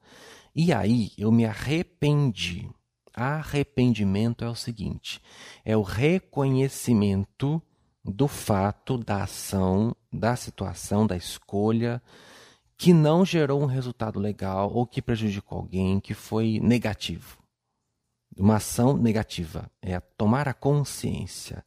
E 0.54 0.72
aí 0.72 1.12
eu 1.16 1.30
me 1.30 1.44
arrependi. 1.44 2.68
Arrependimento 3.14 4.44
é 4.44 4.48
o 4.48 4.54
seguinte: 4.54 5.20
é 5.64 5.76
o 5.76 5.82
reconhecimento 5.82 7.62
do 8.04 8.28
fato, 8.28 8.96
da 8.96 9.24
ação, 9.24 9.94
da 10.12 10.36
situação, 10.36 11.06
da 11.06 11.16
escolha 11.16 12.02
que 12.78 12.92
não 12.92 13.24
gerou 13.24 13.60
um 13.60 13.66
resultado 13.66 14.20
legal 14.20 14.72
ou 14.72 14.86
que 14.86 15.02
prejudicou 15.02 15.58
alguém, 15.58 15.98
que 15.98 16.14
foi 16.14 16.60
negativo. 16.62 17.36
Uma 18.36 18.56
ação 18.56 18.96
negativa 18.96 19.68
é 19.82 19.98
tomar 19.98 20.48
a 20.48 20.54
consciência. 20.54 21.64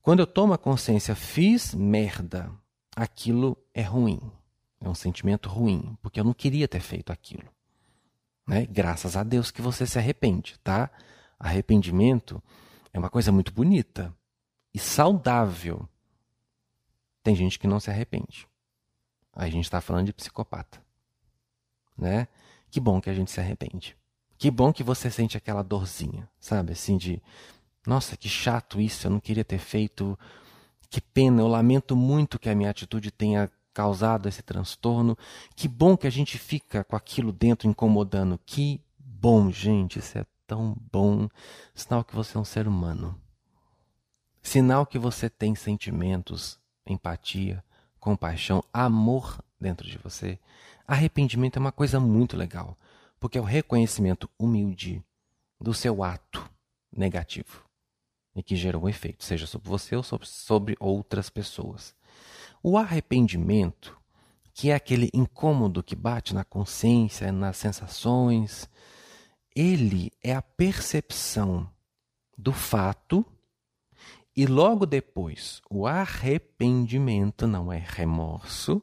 Quando 0.00 0.20
eu 0.20 0.26
tomo 0.26 0.52
a 0.52 0.58
consciência, 0.58 1.16
fiz 1.16 1.74
merda, 1.74 2.48
aquilo 2.94 3.58
é 3.74 3.82
ruim. 3.82 4.20
É 4.84 4.88
um 4.88 4.94
sentimento 4.94 5.48
ruim, 5.48 5.96
porque 6.02 6.20
eu 6.20 6.24
não 6.24 6.34
queria 6.34 6.68
ter 6.68 6.80
feito 6.80 7.10
aquilo. 7.10 7.48
Né? 8.46 8.66
Graças 8.66 9.16
a 9.16 9.22
Deus 9.22 9.50
que 9.50 9.62
você 9.62 9.86
se 9.86 9.98
arrepende, 9.98 10.58
tá? 10.62 10.90
Arrependimento 11.38 12.42
é 12.92 12.98
uma 12.98 13.08
coisa 13.08 13.32
muito 13.32 13.50
bonita 13.50 14.14
e 14.74 14.78
saudável. 14.78 15.88
Tem 17.22 17.34
gente 17.34 17.58
que 17.58 17.66
não 17.66 17.80
se 17.80 17.90
arrepende. 17.90 18.46
Aí 19.32 19.48
a 19.48 19.52
gente 19.52 19.64
está 19.64 19.80
falando 19.80 20.04
de 20.04 20.12
psicopata. 20.12 20.84
Né? 21.96 22.28
Que 22.70 22.78
bom 22.78 23.00
que 23.00 23.08
a 23.08 23.14
gente 23.14 23.30
se 23.30 23.40
arrepende. 23.40 23.96
Que 24.36 24.50
bom 24.50 24.70
que 24.70 24.84
você 24.84 25.10
sente 25.10 25.34
aquela 25.34 25.62
dorzinha, 25.62 26.28
sabe? 26.38 26.72
Assim 26.72 26.98
de, 26.98 27.22
nossa, 27.86 28.18
que 28.18 28.28
chato 28.28 28.78
isso, 28.78 29.06
eu 29.06 29.12
não 29.12 29.20
queria 29.20 29.44
ter 29.46 29.58
feito. 29.58 30.18
Que 30.90 31.00
pena, 31.00 31.40
eu 31.40 31.48
lamento 31.48 31.96
muito 31.96 32.38
que 32.38 32.50
a 32.50 32.54
minha 32.54 32.68
atitude 32.68 33.10
tenha 33.10 33.50
causado 33.74 34.28
esse 34.28 34.42
transtorno. 34.42 35.18
Que 35.54 35.68
bom 35.68 35.96
que 35.96 36.06
a 36.06 36.10
gente 36.10 36.38
fica 36.38 36.84
com 36.84 36.96
aquilo 36.96 37.32
dentro 37.32 37.68
incomodando. 37.68 38.40
Que 38.46 38.80
bom, 38.98 39.50
gente, 39.50 39.98
isso 39.98 40.16
é 40.16 40.24
tão 40.46 40.76
bom. 40.92 41.28
Sinal 41.74 42.04
que 42.04 42.14
você 42.14 42.38
é 42.38 42.40
um 42.40 42.44
ser 42.44 42.68
humano. 42.68 43.20
Sinal 44.40 44.86
que 44.86 44.98
você 44.98 45.28
tem 45.28 45.54
sentimentos, 45.54 46.58
empatia, 46.86 47.64
compaixão, 47.98 48.62
amor 48.72 49.42
dentro 49.60 49.86
de 49.86 49.98
você. 49.98 50.38
Arrependimento 50.86 51.56
é 51.56 51.60
uma 51.60 51.72
coisa 51.72 51.98
muito 51.98 52.36
legal, 52.36 52.78
porque 53.18 53.38
é 53.38 53.40
o 53.40 53.44
reconhecimento 53.44 54.28
humilde 54.38 55.02
do 55.58 55.72
seu 55.72 56.04
ato 56.04 56.48
negativo 56.94 57.64
e 58.36 58.42
que 58.42 58.56
gerou 58.56 58.84
um 58.84 58.88
efeito, 58.88 59.24
seja 59.24 59.46
sobre 59.46 59.68
você 59.68 59.96
ou 59.96 60.02
sobre, 60.02 60.26
sobre 60.26 60.76
outras 60.80 61.30
pessoas. 61.30 61.94
O 62.66 62.78
arrependimento, 62.78 63.94
que 64.54 64.70
é 64.70 64.74
aquele 64.74 65.10
incômodo 65.12 65.82
que 65.82 65.94
bate 65.94 66.34
na 66.34 66.44
consciência, 66.44 67.30
nas 67.30 67.58
sensações, 67.58 68.70
ele 69.54 70.10
é 70.22 70.34
a 70.34 70.40
percepção 70.40 71.70
do 72.38 72.54
fato 72.54 73.22
e 74.34 74.46
logo 74.46 74.86
depois 74.86 75.60
o 75.68 75.86
arrependimento, 75.86 77.46
não 77.46 77.70
é 77.70 77.76
remorso, 77.76 78.80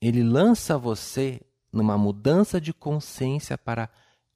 ele 0.00 0.22
lança 0.22 0.78
você 0.78 1.42
numa 1.70 1.98
mudança 1.98 2.58
de 2.58 2.72
consciência 2.72 3.58
para 3.58 3.90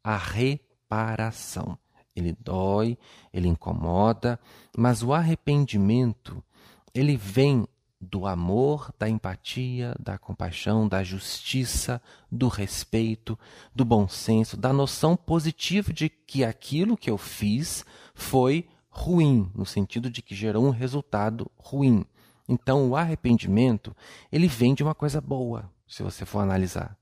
a 0.05 0.19
reparação. 0.19 1.79
Ele 2.15 2.37
dói, 2.39 2.99
ele 3.33 3.49
incomoda, 3.49 4.39
mas 4.77 5.03
o 5.03 5.15
arrependimento, 5.15 6.45
ele 6.93 7.17
vem 7.17 7.67
do 8.01 8.27
amor, 8.27 8.93
da 8.99 9.09
empatia, 9.09 9.95
da 10.01 10.17
compaixão, 10.17 10.89
da 10.89 11.05
justiça, 11.05 12.01
do 12.33 12.49
respeito, 12.49 13.39
do 13.75 13.85
bom 13.85 14.09
senso, 14.09 14.57
da 14.57 14.73
noção 14.73 15.15
positiva 15.15 15.93
de 15.93 16.09
que 16.09 16.43
aquilo 16.43 16.97
que 16.97 17.11
eu 17.11 17.19
fiz 17.19 17.85
foi 18.15 18.67
ruim, 18.89 19.51
no 19.55 19.67
sentido 19.67 20.11
de 20.11 20.23
que 20.23 20.35
gerou 20.35 20.67
um 20.67 20.71
resultado 20.71 21.51
ruim. 21.57 22.05
Então, 22.49 22.89
o 22.89 22.97
arrependimento, 22.97 23.95
ele 24.33 24.49
vem 24.49 24.75
de 24.75 24.83
uma 24.83 24.95
coisa 24.95 25.21
boa, 25.21 25.71
se 25.87 26.03
você 26.03 26.25
for 26.25 26.41
analisar. 26.41 26.97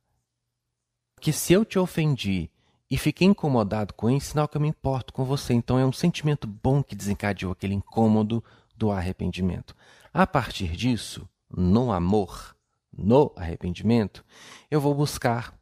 Que 1.21 1.33
se 1.33 1.53
eu 1.53 1.65
te 1.65 1.79
ofendi 1.79 2.51
e 2.91 2.99
fiquei 2.99 3.27
incomodado 3.27 3.95
com 3.95 4.11
isso, 4.11 4.31
sinal 4.31 4.49
que 4.49 4.57
eu 4.57 4.61
me 4.61 4.69
importo 4.69 5.13
com 5.13 5.25
você. 5.25 5.55
Então, 5.55 5.79
é 5.79 5.87
um 5.87 5.93
sentimento 5.93 6.47
bom 6.47 6.83
que 6.83 6.97
desencadeou 6.97 7.53
aquele 7.53 7.75
incômodo 7.75 8.43
do 8.77 8.91
arrependimento. 8.91 9.75
A 10.13 10.27
partir 10.27 10.77
disso, 10.77 11.29
no 11.51 11.93
amor, 11.93 12.57
no 12.93 13.33
arrependimento, 13.37 14.25
eu 14.71 14.81
vou 14.81 14.95
buscar 14.95 15.55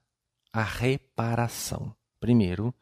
a 0.52 0.62
reparação. 0.62 1.94
Primeiro, 2.20 2.74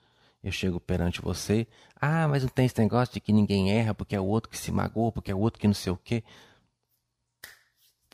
eu 0.43 0.53
chego 0.53 0.79
perante 0.79 1.23
você, 1.23 1.67
ah, 1.97 2.29
mas 2.29 2.43
não 2.43 2.51
tem 2.51 2.67
esse 2.67 2.79
negócio 2.79 3.15
de 3.15 3.21
que 3.21 3.33
ninguém 3.33 3.73
erra 3.73 3.95
porque 3.95 4.15
é 4.15 4.21
o 4.21 4.27
outro 4.27 4.51
que 4.51 4.59
se 4.59 4.71
magoou, 4.71 5.11
porque 5.11 5.31
é 5.31 5.35
o 5.35 5.41
outro 5.41 5.59
que 5.59 5.67
não 5.67 5.75
sei 5.75 5.93
o 5.93 5.97
quê. 5.97 6.23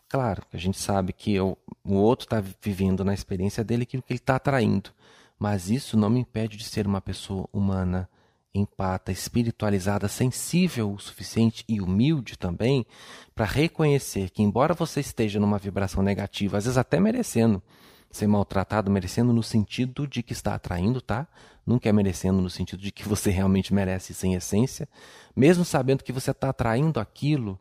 Claro, 0.09 0.43
a 0.53 0.57
gente 0.57 0.79
sabe 0.79 1.13
que 1.13 1.33
eu, 1.35 1.59
o 1.85 1.95
outro 1.95 2.25
está 2.25 2.43
vivendo 2.63 3.05
na 3.05 3.15
experiência 3.15 3.63
dele 3.63 3.83
aquilo 3.83 4.03
que 4.03 4.13
ele 4.13 4.19
está 4.19 4.37
atraindo, 4.37 4.91
mas 5.39 5.71
isso 5.71 5.97
não 5.97 6.11
me 6.11 6.21
impede 6.21 6.57
de 6.57 6.65
ser 6.65 6.87
uma 6.87 7.01
pessoa 7.01 7.49
humana 7.53 8.09
empata, 8.55 9.13
espiritualizada, 9.13 10.09
sensível 10.09 10.93
o 10.93 10.99
suficiente 10.99 11.65
e 11.69 11.81
humilde 11.81 12.37
também 12.37 12.85
para 13.35 13.45
reconhecer 13.45 14.31
que, 14.31 14.43
embora 14.43 14.75
você 14.75 15.01
esteja 15.01 15.39
numa 15.39 15.59
vibração 15.59 16.03
negativa, 16.03 16.59
às 16.59 16.65
vezes 16.65 16.79
até 16.79 16.99
merecendo 16.99 17.63
ser 18.11 18.27
maltratado, 18.27 18.91
merecendo 18.91 19.33
no 19.33 19.43
sentido 19.43 20.07
de 20.07 20.23
que 20.23 20.33
está 20.33 20.55
atraindo, 20.55 21.01
tá? 21.01 21.29
Nunca 21.65 21.89
é 21.89 21.93
merecendo 21.93 22.41
no 22.41 22.51
sentido 22.51 22.83
de 22.83 22.91
que 22.91 23.09
você 23.09 23.31
realmente 23.31 23.73
merece 23.73 24.13
sem 24.13 24.35
essência, 24.35 24.89
mesmo 25.35 25.65
sabendo 25.65 26.03
que 26.03 26.13
você 26.13 26.33
está 26.33 26.51
atraindo 26.51 26.99
aquilo. 26.99 27.59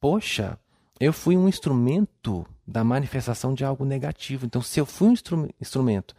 Poxa, 0.00 0.58
eu 0.98 1.12
fui 1.12 1.36
um 1.36 1.48
instrumento 1.48 2.46
da 2.66 2.82
manifestação 2.82 3.52
de 3.52 3.64
algo 3.64 3.84
negativo. 3.84 4.46
Então, 4.46 4.62
se 4.62 4.80
eu 4.80 4.86
fui 4.86 5.08
um 5.08 5.12
instru 5.12 5.48
instrumento 5.60 6.14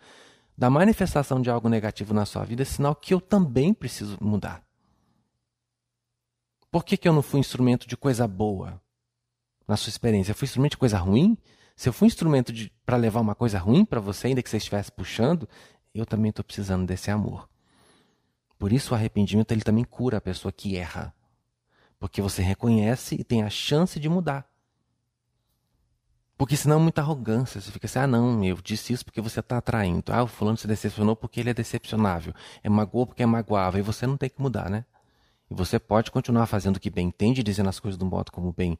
da 0.57 0.69
manifestação 0.69 1.41
de 1.41 1.49
algo 1.49 1.67
negativo 1.67 2.13
na 2.13 2.25
sua 2.25 2.43
vida, 2.43 2.61
é 2.61 2.65
sinal 2.65 2.95
que 2.95 3.13
eu 3.13 3.19
também 3.19 3.73
preciso 3.73 4.17
mudar. 4.21 4.63
Por 6.71 6.83
que, 6.83 6.97
que 6.97 7.07
eu 7.07 7.13
não 7.13 7.21
fui 7.21 7.39
instrumento 7.39 7.87
de 7.87 7.95
coisa 7.95 8.27
boa 8.27 8.81
na 9.67 9.77
sua 9.77 9.89
experiência? 9.89 10.31
Eu 10.31 10.35
fui 10.35 10.45
instrumento 10.45 10.71
de 10.71 10.77
coisa 10.77 10.97
ruim? 10.97 11.37
Se 11.75 11.89
eu 11.89 11.93
fui 11.93 12.07
instrumento 12.07 12.53
para 12.85 12.97
levar 12.97 13.19
uma 13.19 13.35
coisa 13.35 13.57
ruim 13.57 13.83
para 13.83 13.99
você, 13.99 14.27
ainda 14.27 14.41
que 14.43 14.49
você 14.49 14.57
estivesse 14.57 14.91
puxando, 14.91 15.47
eu 15.93 16.05
também 16.05 16.29
estou 16.29 16.43
precisando 16.43 16.85
desse 16.85 17.11
amor. 17.11 17.49
Por 18.57 18.71
isso 18.71 18.93
o 18.93 18.95
arrependimento 18.95 19.51
ele 19.51 19.61
também 19.61 19.83
cura 19.83 20.17
a 20.17 20.21
pessoa 20.21 20.51
que 20.51 20.77
erra. 20.77 21.13
Porque 21.99 22.21
você 22.21 22.41
reconhece 22.41 23.15
e 23.15 23.23
tem 23.23 23.43
a 23.43 23.49
chance 23.49 23.99
de 23.99 24.09
mudar. 24.09 24.49
Porque 26.43 26.57
senão 26.57 26.75
é 26.75 26.79
muita 26.79 26.99
arrogância. 26.99 27.61
Você 27.61 27.71
fica 27.71 27.85
assim, 27.85 27.99
ah 27.99 28.05
não, 28.05 28.43
eu 28.43 28.57
disse 28.61 28.91
isso 28.91 29.05
porque 29.05 29.21
você 29.21 29.39
está 29.39 29.59
atraindo. 29.59 30.11
Ah, 30.11 30.23
o 30.23 30.27
fulano 30.27 30.57
se 30.57 30.67
decepcionou 30.67 31.15
porque 31.15 31.39
ele 31.39 31.51
é 31.51 31.53
decepcionável. 31.53 32.33
É 32.61 32.67
magoou 32.67 33.07
porque 33.07 33.23
é 33.23 33.25
magoável. 33.25 33.79
E 33.79 33.81
você 33.81 34.05
não 34.05 34.17
tem 34.17 34.29
que 34.29 34.41
mudar, 34.41 34.69
né? 34.69 34.83
E 35.49 35.53
você 35.53 35.79
pode 35.79 36.11
continuar 36.11 36.45
fazendo 36.45 36.75
o 36.75 36.79
que 36.81 36.89
bem 36.89 37.07
entende, 37.07 37.41
dizendo 37.41 37.69
as 37.69 37.79
coisas 37.79 37.97
do 37.97 38.05
modo 38.05 38.29
como 38.29 38.51
bem 38.51 38.77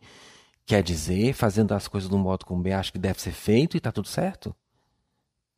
quer 0.65 0.83
dizer, 0.83 1.31
fazendo 1.31 1.73
as 1.73 1.87
coisas 1.87 2.09
do 2.09 2.17
modo 2.17 2.45
como 2.45 2.61
bem 2.61 2.73
acha 2.73 2.91
que 2.91 2.99
deve 2.99 3.21
ser 3.21 3.31
feito 3.31 3.77
e 3.77 3.77
está 3.77 3.93
tudo 3.93 4.09
certo. 4.09 4.53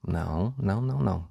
Não, 0.07 0.53
não, 0.59 0.81
não, 0.81 0.99
não. 0.99 1.27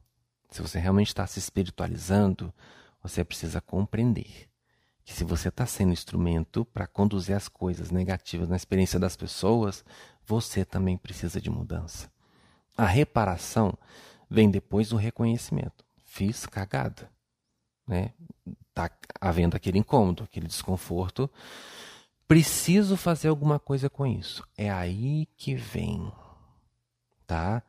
Se 0.51 0.61
você 0.61 0.81
realmente 0.81 1.07
está 1.07 1.25
se 1.25 1.39
espiritualizando, 1.39 2.53
você 3.01 3.23
precisa 3.23 3.61
compreender 3.61 4.49
que 5.05 5.13
se 5.13 5.23
você 5.23 5.51
está 5.51 5.67
sendo 5.67 5.93
instrumento 5.93 6.65
para 6.65 6.87
conduzir 6.87 7.37
as 7.37 7.47
coisas 7.47 7.91
negativas 7.91 8.49
na 8.49 8.57
experiência 8.57 8.99
das 8.99 9.17
pessoas, 9.17 9.85
você 10.27 10.65
também 10.65 10.97
precisa 10.97 11.41
de 11.41 11.51
mudança. 11.51 12.11
A 12.77 12.87
reparação 12.87 13.77
vem 14.29 14.51
depois 14.51 14.89
do 14.89 14.97
reconhecimento. 14.97 15.85
Fiz 16.05 16.47
cagada. 16.47 17.11
Né? 17.87 18.13
Tá 18.73 18.91
havendo 19.21 19.57
aquele 19.57 19.79
incômodo, 19.79 20.25
aquele 20.25 20.47
desconforto. 20.47 21.31
Preciso 22.27 22.97
fazer 22.97 23.29
alguma 23.29 23.59
coisa 23.59 23.91
com 23.91 24.07
isso. 24.07 24.47
É 24.57 24.71
aí 24.71 25.27
que 25.37 25.55
vem, 25.55 26.11
tá? 27.27 27.63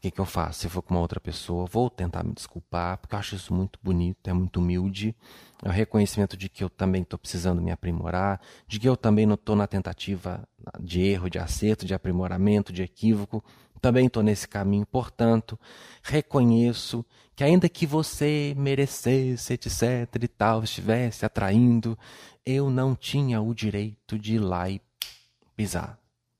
O 0.00 0.02
que, 0.02 0.10
que 0.10 0.18
eu 0.18 0.24
faço? 0.24 0.60
Se 0.60 0.68
for 0.70 0.80
com 0.80 0.94
uma 0.94 1.00
outra 1.02 1.20
pessoa, 1.20 1.66
vou 1.66 1.90
tentar 1.90 2.24
me 2.24 2.32
desculpar, 2.32 2.96
porque 2.96 3.14
eu 3.14 3.18
acho 3.18 3.36
isso 3.36 3.52
muito 3.52 3.78
bonito, 3.82 4.30
é 4.30 4.32
muito 4.32 4.58
humilde. 4.58 5.14
É 5.62 5.68
o 5.68 5.70
reconhecimento 5.70 6.38
de 6.38 6.48
que 6.48 6.64
eu 6.64 6.70
também 6.70 7.02
estou 7.02 7.18
precisando 7.18 7.60
me 7.60 7.70
aprimorar, 7.70 8.40
de 8.66 8.80
que 8.80 8.88
eu 8.88 8.96
também 8.96 9.26
não 9.26 9.34
estou 9.34 9.54
na 9.54 9.66
tentativa 9.66 10.48
de 10.80 11.02
erro, 11.02 11.28
de 11.28 11.38
acerto, 11.38 11.84
de 11.84 11.92
aprimoramento, 11.92 12.72
de 12.72 12.82
equívoco. 12.82 13.44
Também 13.78 14.06
estou 14.06 14.22
nesse 14.22 14.48
caminho, 14.48 14.86
portanto, 14.86 15.60
reconheço 16.02 17.04
que 17.36 17.44
ainda 17.44 17.68
que 17.68 17.84
você 17.84 18.54
merecesse, 18.56 19.52
etc 19.52 20.08
e 20.18 20.28
tal, 20.28 20.64
estivesse 20.64 21.26
atraindo, 21.26 21.98
eu 22.46 22.70
não 22.70 22.94
tinha 22.94 23.38
o 23.42 23.54
direito 23.54 24.18
de 24.18 24.36
ir 24.36 24.38
lá 24.38 24.70
e 24.70 24.80
pisar. 25.54 25.98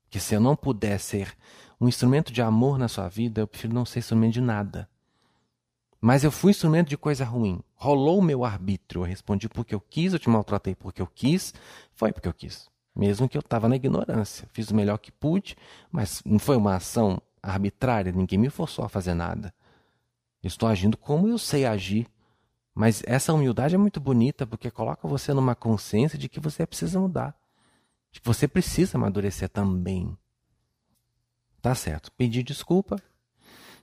Que 0.09 0.19
se 0.19 0.33
eu 0.33 0.39
não 0.39 0.55
puder 0.55 0.99
ser 0.99 1.37
um 1.81 1.87
instrumento 1.87 2.31
de 2.31 2.43
amor 2.43 2.77
na 2.77 2.87
sua 2.87 3.09
vida, 3.09 3.41
eu 3.41 3.47
prefiro 3.47 3.73
não 3.73 3.85
ser 3.85 3.99
instrumento 3.99 4.33
de 4.33 4.41
nada. 4.41 4.87
Mas 5.99 6.23
eu 6.23 6.31
fui 6.31 6.51
instrumento 6.51 6.89
de 6.89 6.95
coisa 6.95 7.25
ruim. 7.25 7.59
Rolou 7.73 8.19
o 8.19 8.21
meu 8.21 8.45
arbítrio. 8.45 9.01
Eu 9.01 9.05
respondi 9.05 9.49
porque 9.49 9.73
eu 9.73 9.81
quis, 9.81 10.13
eu 10.13 10.19
te 10.19 10.29
maltratei 10.29 10.75
porque 10.75 11.01
eu 11.01 11.07
quis. 11.07 11.55
Foi 11.91 12.13
porque 12.13 12.27
eu 12.27 12.33
quis. 12.33 12.69
Mesmo 12.95 13.27
que 13.27 13.35
eu 13.35 13.39
estava 13.39 13.67
na 13.67 13.75
ignorância. 13.75 14.47
Fiz 14.53 14.69
o 14.69 14.75
melhor 14.75 14.99
que 14.99 15.11
pude, 15.11 15.57
mas 15.91 16.21
não 16.23 16.37
foi 16.37 16.55
uma 16.55 16.75
ação 16.75 17.19
arbitrária. 17.41 18.11
Ninguém 18.11 18.37
me 18.37 18.49
forçou 18.51 18.85
a 18.85 18.89
fazer 18.89 19.15
nada. 19.15 19.51
Eu 20.43 20.47
estou 20.49 20.69
agindo 20.69 20.95
como 20.95 21.27
eu 21.27 21.39
sei 21.39 21.65
agir. 21.65 22.07
Mas 22.75 23.01
essa 23.07 23.33
humildade 23.33 23.73
é 23.73 23.77
muito 23.77 23.99
bonita 23.99 24.45
porque 24.45 24.69
coloca 24.69 25.07
você 25.07 25.33
numa 25.33 25.55
consciência 25.55 26.17
de 26.17 26.29
que 26.29 26.39
você 26.39 26.63
precisa 26.63 26.99
mudar. 26.99 27.35
De 28.11 28.21
que 28.21 28.27
você 28.27 28.47
precisa 28.47 28.97
amadurecer 28.97 29.49
também. 29.49 30.15
Tá 31.61 31.75
certo. 31.75 32.11
Pedir 32.13 32.43
desculpa, 32.43 33.01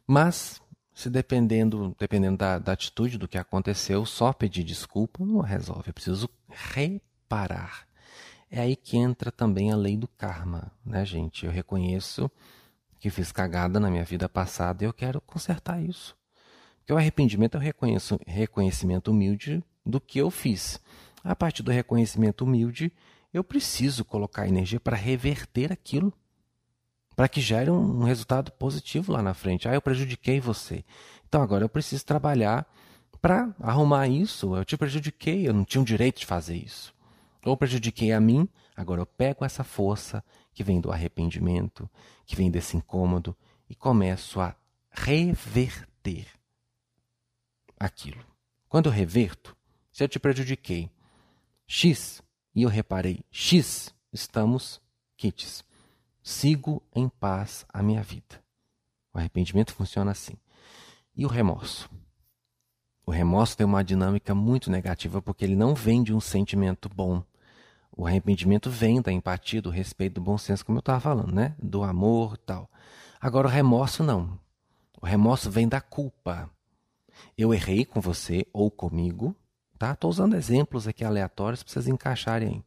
mas 0.06 0.60
se 0.92 1.08
dependendo, 1.08 1.94
dependendo 1.96 2.36
da, 2.36 2.58
da 2.58 2.72
atitude 2.72 3.18
do 3.18 3.28
que 3.28 3.38
aconteceu, 3.38 4.04
só 4.04 4.32
pedir 4.32 4.64
desculpa 4.64 5.24
não 5.24 5.40
resolve. 5.40 5.90
Eu 5.90 5.94
preciso 5.94 6.28
reparar. 6.48 7.86
É 8.50 8.60
aí 8.60 8.74
que 8.74 8.96
entra 8.96 9.30
também 9.30 9.70
a 9.70 9.76
lei 9.76 9.96
do 9.96 10.08
karma, 10.08 10.72
né, 10.84 11.04
gente? 11.04 11.46
Eu 11.46 11.52
reconheço 11.52 12.28
que 12.98 13.10
fiz 13.10 13.30
cagada 13.30 13.78
na 13.78 13.90
minha 13.90 14.04
vida 14.04 14.28
passada 14.28 14.82
e 14.82 14.86
eu 14.86 14.92
quero 14.92 15.20
consertar 15.20 15.80
isso. 15.80 16.16
Porque 16.78 16.92
o 16.92 16.96
arrependimento 16.96 17.56
é 17.56 17.60
o 17.60 18.14
reconhecimento 18.26 19.10
humilde 19.12 19.62
do 19.86 20.00
que 20.00 20.18
eu 20.18 20.30
fiz. 20.30 20.80
A 21.22 21.36
partir 21.36 21.62
do 21.62 21.70
reconhecimento 21.70 22.42
humilde, 22.44 22.92
eu 23.32 23.44
preciso 23.44 24.04
colocar 24.04 24.48
energia 24.48 24.80
para 24.80 24.96
reverter 24.96 25.70
aquilo 25.70 26.12
para 27.18 27.28
que 27.28 27.40
gere 27.40 27.68
um, 27.68 28.04
resultado 28.04 28.52
positivo 28.52 29.10
lá 29.10 29.20
na 29.20 29.34
frente. 29.34 29.68
Ah, 29.68 29.74
eu 29.74 29.82
prejudiquei 29.82 30.38
você. 30.38 30.84
Então 31.28 31.42
agora 31.42 31.64
eu 31.64 31.68
preciso 31.68 32.06
trabalhar 32.06 32.64
para 33.20 33.52
arrumar 33.58 34.06
isso. 34.06 34.54
Eu 34.54 34.64
te 34.64 34.76
prejudiquei, 34.76 35.48
eu 35.48 35.52
não 35.52 35.64
tinha 35.64 35.82
o 35.82 35.84
direito 35.84 36.20
de 36.20 36.26
fazer 36.26 36.54
isso. 36.54 36.94
Ou 37.44 37.56
prejudiquei 37.56 38.12
a 38.12 38.20
mim, 38.20 38.48
agora 38.76 39.00
eu 39.00 39.06
pego 39.06 39.44
essa 39.44 39.64
força 39.64 40.22
que 40.54 40.62
vem 40.62 40.80
do 40.80 40.92
arrependimento, 40.92 41.90
que 42.24 42.36
vem 42.36 42.52
desse 42.52 42.76
incômodo 42.76 43.36
e 43.68 43.74
começo 43.74 44.40
a 44.40 44.54
reverter 44.92 46.28
aquilo. 47.80 48.24
Quando 48.68 48.86
eu 48.86 48.92
reverto, 48.92 49.56
se 49.90 50.04
eu 50.04 50.08
te 50.08 50.20
prejudiquei 50.20 50.88
X 51.66 52.22
e 52.54 52.62
eu 52.62 52.68
reparei 52.68 53.24
X, 53.28 53.92
estamos 54.12 54.80
kits 55.16 55.66
sigo 56.28 56.82
em 56.94 57.08
paz 57.08 57.64
a 57.72 57.82
minha 57.82 58.02
vida. 58.02 58.42
O 59.14 59.18
arrependimento 59.18 59.72
funciona 59.72 60.10
assim. 60.10 60.34
E 61.16 61.24
o 61.24 61.28
remorso? 61.28 61.90
O 63.06 63.10
remorso 63.10 63.56
tem 63.56 63.64
uma 63.66 63.82
dinâmica 63.82 64.34
muito 64.34 64.70
negativa 64.70 65.22
porque 65.22 65.44
ele 65.44 65.56
não 65.56 65.74
vem 65.74 66.02
de 66.02 66.12
um 66.12 66.20
sentimento 66.20 66.86
bom. 66.86 67.22
O 67.90 68.06
arrependimento 68.06 68.68
vem 68.68 69.00
da 69.00 69.10
empatia, 69.10 69.62
do 69.62 69.70
respeito, 69.70 70.14
do 70.16 70.20
bom 70.20 70.36
senso, 70.36 70.64
como 70.66 70.76
eu 70.76 70.80
estava 70.80 71.00
falando, 71.00 71.32
né? 71.32 71.56
Do 71.60 71.82
amor 71.82 72.34
e 72.34 72.44
tal. 72.44 72.70
Agora, 73.18 73.48
o 73.48 73.50
remorso 73.50 74.04
não. 74.04 74.38
O 75.00 75.06
remorso 75.06 75.50
vem 75.50 75.66
da 75.66 75.80
culpa. 75.80 76.50
Eu 77.36 77.54
errei 77.54 77.86
com 77.86 78.02
você 78.02 78.46
ou 78.52 78.70
comigo, 78.70 79.34
tá? 79.78 79.92
Estou 79.92 80.10
usando 80.10 80.36
exemplos 80.36 80.86
aqui 80.86 81.04
aleatórios 81.04 81.62
para 81.62 81.72
vocês 81.72 81.88
encaixarem. 81.88 82.62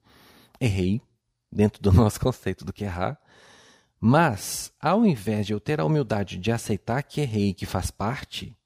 Errei, 0.59 0.99
dentro 1.51 1.79
do 1.79 1.91
nosso 1.93 2.19
conceito 2.19 2.65
do 2.65 2.73
que 2.73 2.85
errar. 2.85 3.20
Mas, 4.03 4.73
ao 4.81 5.05
invés 5.05 5.45
de 5.45 5.53
eu 5.53 5.59
ter 5.59 5.79
a 5.79 5.85
humildade 5.85 6.39
de 6.39 6.51
aceitar 6.51 7.03
que 7.03 7.21
errei 7.21 7.53
que 7.53 7.67
faz 7.67 7.91
parte, 7.91 8.57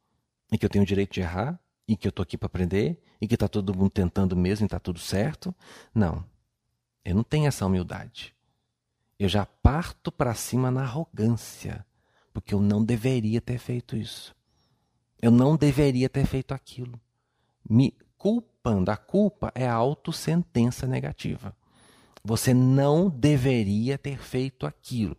e 0.49 0.57
que 0.57 0.65
eu 0.65 0.69
tenho 0.69 0.85
o 0.85 0.87
direito 0.87 1.11
de 1.11 1.19
errar, 1.19 1.59
e 1.85 1.97
que 1.97 2.07
eu 2.07 2.09
estou 2.09 2.23
aqui 2.23 2.37
para 2.37 2.45
aprender, 2.45 3.03
e 3.19 3.27
que 3.27 3.33
está 3.33 3.49
todo 3.49 3.77
mundo 3.77 3.89
tentando 3.89 4.33
mesmo 4.33 4.63
e 4.63 4.67
está 4.67 4.79
tudo 4.79 4.97
certo, 4.97 5.53
não. 5.93 6.23
Eu 7.03 7.15
não 7.15 7.23
tenho 7.23 7.47
essa 7.47 7.65
humildade. 7.65 8.33
Eu 9.19 9.27
já 9.27 9.45
parto 9.45 10.09
para 10.09 10.33
cima 10.33 10.71
na 10.71 10.83
arrogância, 10.83 11.85
porque 12.33 12.53
eu 12.53 12.61
não 12.61 12.81
deveria 12.81 13.41
ter 13.41 13.57
feito 13.57 13.97
isso. 13.97 14.33
Eu 15.21 15.31
não 15.31 15.57
deveria 15.57 16.07
ter 16.07 16.25
feito 16.25 16.53
aquilo. 16.53 16.99
Me 17.69 17.93
culpando. 18.17 18.89
A 18.89 18.95
culpa 18.95 19.51
é 19.53 19.67
a 19.67 19.73
autossentença 19.73 20.87
negativa. 20.87 21.53
Você 22.25 22.55
não 22.55 23.07
deveria 23.07 23.99
ter 23.99 24.17
feito 24.17 24.65
aquilo. 24.65 25.15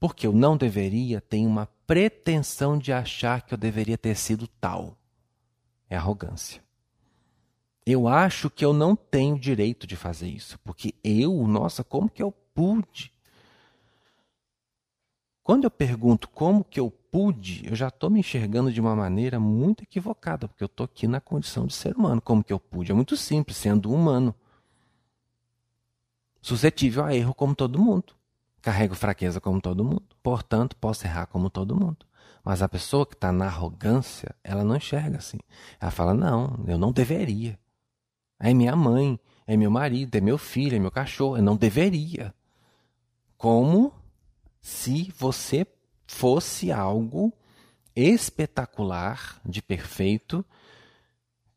Porque 0.00 0.26
eu 0.26 0.32
não 0.32 0.56
deveria 0.56 1.20
tem 1.20 1.46
uma 1.46 1.66
pretensão 1.86 2.76
de 2.76 2.92
achar 2.92 3.42
que 3.42 3.54
eu 3.54 3.58
deveria 3.58 3.96
ter 3.96 4.16
sido 4.16 4.48
tal. 4.60 4.98
É 5.88 5.96
arrogância. 5.96 6.60
Eu 7.86 8.08
acho 8.08 8.50
que 8.50 8.64
eu 8.64 8.72
não 8.72 8.96
tenho 8.96 9.38
direito 9.38 9.86
de 9.86 9.96
fazer 9.96 10.28
isso, 10.28 10.58
porque 10.58 10.94
eu, 11.02 11.46
nossa, 11.46 11.82
como 11.82 12.10
que 12.10 12.22
eu 12.22 12.32
pude? 12.52 13.10
Quando 15.42 15.64
eu 15.64 15.70
pergunto 15.70 16.28
como 16.28 16.62
que 16.62 16.78
eu 16.78 16.90
pude, 16.90 17.66
eu 17.66 17.74
já 17.74 17.88
estou 17.88 18.10
me 18.10 18.20
enxergando 18.20 18.70
de 18.70 18.80
uma 18.80 18.94
maneira 18.94 19.40
muito 19.40 19.84
equivocada, 19.84 20.46
porque 20.46 20.62
eu 20.62 20.66
estou 20.66 20.84
aqui 20.84 21.06
na 21.06 21.20
condição 21.20 21.66
de 21.66 21.72
ser 21.72 21.96
humano. 21.96 22.20
Como 22.20 22.44
que 22.44 22.52
eu 22.52 22.60
pude? 22.60 22.90
É 22.90 22.94
muito 22.94 23.16
simples, 23.16 23.56
sendo 23.56 23.90
humano 23.90 24.34
suscetível 26.48 27.04
a 27.04 27.14
erro 27.14 27.34
como 27.34 27.54
todo 27.54 27.78
mundo. 27.78 28.14
Carrego 28.62 28.94
fraqueza 28.94 29.40
como 29.40 29.60
todo 29.60 29.84
mundo. 29.84 30.04
Portanto, 30.22 30.74
posso 30.76 31.06
errar 31.06 31.26
como 31.26 31.50
todo 31.50 31.76
mundo. 31.76 32.06
Mas 32.42 32.62
a 32.62 32.68
pessoa 32.68 33.06
que 33.06 33.14
está 33.14 33.30
na 33.30 33.46
arrogância, 33.46 34.34
ela 34.42 34.64
não 34.64 34.76
enxerga 34.76 35.18
assim. 35.18 35.38
Ela 35.78 35.90
fala: 35.90 36.14
não, 36.14 36.58
eu 36.66 36.78
não 36.78 36.90
deveria. 36.90 37.58
É 38.40 38.54
minha 38.54 38.74
mãe, 38.74 39.20
é 39.46 39.56
meu 39.56 39.70
marido, 39.70 40.14
é 40.16 40.20
meu 40.20 40.38
filho, 40.38 40.76
é 40.76 40.78
meu 40.78 40.90
cachorro. 40.90 41.36
Eu 41.36 41.42
não 41.42 41.56
deveria. 41.56 42.34
Como 43.36 43.92
se 44.60 45.12
você 45.16 45.66
fosse 46.06 46.72
algo 46.72 47.32
espetacular, 47.94 49.40
de 49.44 49.60
perfeito, 49.60 50.44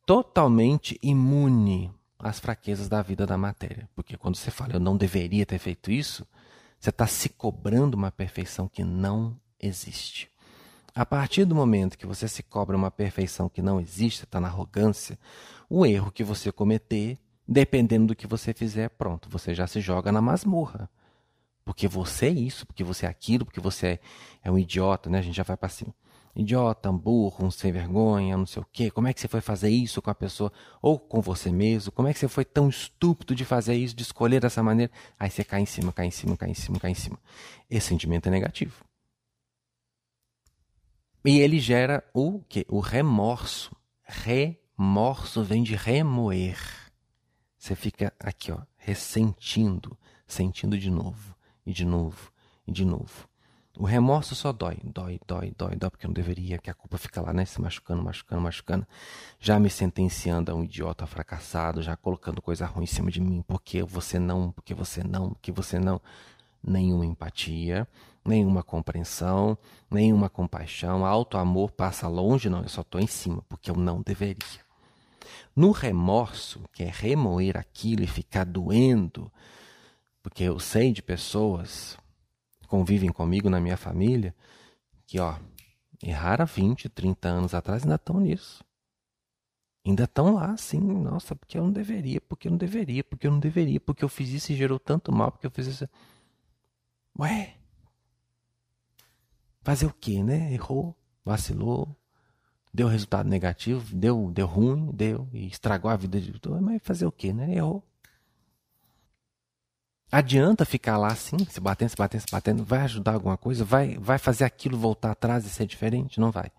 totalmente 0.06 0.99
imune 1.01 1.91
as 2.23 2.39
fraquezas 2.39 2.88
da 2.88 3.01
vida 3.01 3.25
da 3.25 3.38
matéria. 3.38 3.89
Porque 3.95 4.17
quando 4.17 4.36
você 4.36 4.51
fala 4.51 4.73
eu 4.73 4.79
não 4.79 4.97
deveria 4.97 5.45
ter 5.45 5.60
feito 5.60 5.91
isso, 5.91 6.25
você 6.79 6.89
está 6.89 7.07
se 7.07 7.29
cobrando 7.29 7.95
uma 7.95 8.12
perfeição 8.12 8.67
que 8.67 8.84
não 8.84 9.38
existe. 9.60 10.29
A 10.93 11.05
partir 11.05 11.45
do 11.45 11.55
momento 11.55 11.97
que 11.97 12.05
você 12.05 12.27
se 12.27 12.43
cobra 12.43 12.75
uma 12.75 12.91
perfeição 12.91 13.47
que 13.47 13.62
não 13.62 13.79
existe, 13.79 14.23
está 14.23 14.39
na 14.39 14.47
arrogância, 14.47 15.17
o 15.69 15.86
erro 15.86 16.12
que 16.12 16.23
você 16.23 16.51
cometer, 16.51 17.17
dependendo 17.47 18.07
do 18.07 18.15
que 18.15 18.27
você 18.27 18.53
fizer, 18.53 18.89
pronto, 18.89 19.29
você 19.29 19.55
já 19.55 19.67
se 19.67 19.79
joga 19.79 20.12
na 20.12 20.21
masmorra. 20.21 20.89
Porque 21.63 21.88
você 21.88 22.25
é 22.25 22.31
isso, 22.31 22.65
porque 22.65 22.84
você 22.84 23.05
é 23.05 23.10
aquilo, 23.10 23.45
porque 23.45 23.60
você 23.60 23.88
é, 23.88 23.99
é 24.43 24.51
um 24.51 24.57
idiota, 24.57 25.10
né? 25.10 25.19
A 25.19 25.21
gente 25.21 25.36
já 25.36 25.43
vai 25.43 25.55
para 25.55 25.69
cima 25.69 25.93
idiota, 26.36 26.89
um 26.89 26.98
burro, 26.98 27.46
um 27.46 27.52
sem 27.52 27.72
vergonha, 27.72 28.38
não 28.38 28.46
sei 28.46 28.62
o 28.62 28.65
quê. 28.72 28.89
Como 28.89 29.08
é 29.08 29.13
que 29.13 29.20
você 29.20 29.28
foi 29.28 29.41
fazer 29.41 29.70
isso 29.70 30.02
com 30.02 30.10
a 30.10 30.15
pessoa 30.15 30.52
ou 30.82 31.00
com 31.00 31.22
você 31.22 31.52
mesmo? 31.52 31.91
Como 31.91 32.08
é 32.08 32.13
que 32.13 32.20
você 32.20 32.28
foi 32.28 32.46
tão 32.46 32.70
estúpido 32.70 33.36
de 33.36 33.46
fazer 33.46 33.76
isso, 33.76 33.96
de 33.96 34.04
escolher 34.04 34.41
dessa 34.41 34.63
maneira? 34.63 34.91
Aí 35.20 35.30
você 35.30 35.44
cai 35.44 35.62
em 35.62 35.65
cima, 35.65 35.91
cai 35.91 36.08
em 36.08 36.12
cima, 36.12 36.38
cai 36.38 36.50
em 36.50 36.54
cima, 36.54 36.80
cai 36.80 36.91
em 36.91 36.96
cima. 36.96 37.20
Esse 37.70 37.88
sentimento 37.88 38.28
é 38.28 38.32
negativo. 38.32 38.84
E 41.24 41.39
ele 41.39 41.60
gera 41.60 42.04
o 42.13 42.41
quê? 42.50 42.65
O 42.67 42.80
remorso. 42.80 43.76
Remorso 44.04 45.44
vem 45.44 45.62
de 45.62 45.76
remoer. 45.76 46.58
Você 47.58 47.76
fica 47.76 48.12
aqui, 48.20 48.52
ó, 48.52 48.60
ressentindo, 48.76 49.96
sentindo 50.26 50.76
de 50.80 50.89
novo, 50.89 51.36
e 51.63 51.72
de 51.72 51.86
novo, 51.86 52.32
e 52.65 52.72
de 52.72 52.84
novo. 52.84 53.30
O 53.77 53.86
remorso 53.86 54.36
só 54.36 54.51
dói, 54.51 54.77
dói, 54.84 55.19
dói, 55.25 55.53
dói, 55.57 55.75
dói, 55.75 55.89
porque 55.89 56.05
não 56.05 56.13
deveria, 56.13 56.57
que 56.57 56.69
a 56.69 56.73
culpa 56.73 56.97
fica 56.97 57.21
lá, 57.21 57.31
né? 57.31 57.45
Se 57.45 57.62
machucando, 57.62 58.03
machucando, 58.03 58.41
machucando. 58.41 58.86
Já 59.39 59.57
me 59.60 59.69
sentenciando 59.69 60.51
a 60.51 60.55
um 60.55 60.63
idiota 60.63 61.07
fracassado, 61.07 61.81
já 61.81 61.95
colocando 61.95 62.41
coisa 62.41 62.65
ruim 62.65 62.84
em 62.84 62.88
cima 62.88 63.10
de 63.10 63.21
mim. 63.21 63.41
Porque 63.47 63.81
você 63.81 64.19
não, 64.19 64.51
porque 64.51 64.73
você 64.73 65.03
não, 65.03 65.29
porque 65.29 65.51
você 65.51 65.79
não. 65.79 66.01
Nenhuma 66.62 67.05
empatia, 67.05 67.88
nenhuma 68.25 68.62
compreensão, 68.62 69.57
nenhuma 69.89 70.29
compaixão. 70.29 71.05
Alto 71.05 71.38
amor 71.38 71.71
passa 71.71 72.07
longe, 72.07 72.49
não, 72.49 72.62
eu 72.62 72.69
só 72.69 72.81
estou 72.81 72.99
em 72.99 73.07
cima, 73.07 73.43
porque 73.47 73.71
eu 73.71 73.75
não 73.75 74.01
deveria. 74.01 74.62
No 75.55 75.71
remorso, 75.71 76.62
que 76.73 76.84
é 76.84 76.91
remoer 76.93 77.57
aquilo 77.57 78.03
e 78.03 78.07
ficar 78.07 78.45
doendo, 78.45 79.31
porque 80.21 80.43
eu 80.43 80.60
sei 80.60 80.91
de 80.91 81.01
pessoas 81.01 81.97
convivem 82.71 83.12
comigo 83.12 83.49
na 83.49 83.60
minha 83.60 83.75
família 83.75 84.34
que, 85.05 85.19
ó, 85.19 85.38
erraram 86.01 86.45
20, 86.45 86.88
30 86.88 87.27
anos 87.27 87.53
atrás 87.53 87.84
ainda 87.84 87.95
estão 87.95 88.17
nisso. 88.17 88.63
Ainda 89.86 90.05
estão 90.05 90.36
lá, 90.36 90.53
assim, 90.53 90.79
nossa, 90.79 91.36
porque 91.36 91.57
eu 91.57 91.63
não 91.63 91.71
deveria, 91.73 92.21
porque 92.21 92.47
eu 92.47 92.51
não 92.51 92.57
deveria, 92.57 93.03
porque 93.03 93.27
eu 93.27 93.31
não 93.31 93.39
deveria, 93.39 93.77
porque 93.81 94.05
eu 94.05 94.07
fiz 94.07 94.29
isso 94.29 94.53
e 94.53 94.55
gerou 94.55 94.79
tanto 94.79 95.12
mal, 95.12 95.34
porque 95.34 95.45
eu 95.45 95.51
fiz 95.51 95.67
isso. 95.67 95.89
Ué, 97.19 97.57
fazer 99.62 99.88
o 99.88 99.93
quê, 99.93 100.23
né? 100.23 100.53
Errou, 100.53 100.95
vacilou, 101.25 101.93
deu 102.73 102.88
resultado 102.88 103.27
negativo, 103.27 103.93
deu, 103.93 104.31
deu 104.31 104.47
ruim, 104.47 104.91
deu, 104.93 105.27
e 105.34 105.47
estragou 105.47 105.91
a 105.91 105.97
vida 105.97 106.21
de 106.21 106.39
todo, 106.39 106.62
mas 106.62 106.81
fazer 106.81 107.05
o 107.05 107.12
quê, 107.12 107.34
né? 107.34 107.53
Errou. 107.53 107.84
Adianta 110.12 110.65
ficar 110.65 110.97
lá 110.97 111.08
assim, 111.08 111.38
se 111.50 111.60
batendo, 111.62 111.89
se 111.89 111.95
batendo, 111.95 112.21
se 112.21 112.32
batendo, 112.32 112.63
vai 112.65 112.82
ajudar 112.82 113.13
alguma 113.13 113.38
coisa? 113.38 113.63
Vai, 113.63 113.97
vai 113.97 114.17
fazer 114.17 114.43
aquilo 114.43 114.78
voltar 114.78 115.12
atrás 115.12 115.45
e 115.45 115.50
ser 115.50 115.65
diferente? 115.65 116.19
Não 116.19 116.32
vai. 116.32 116.52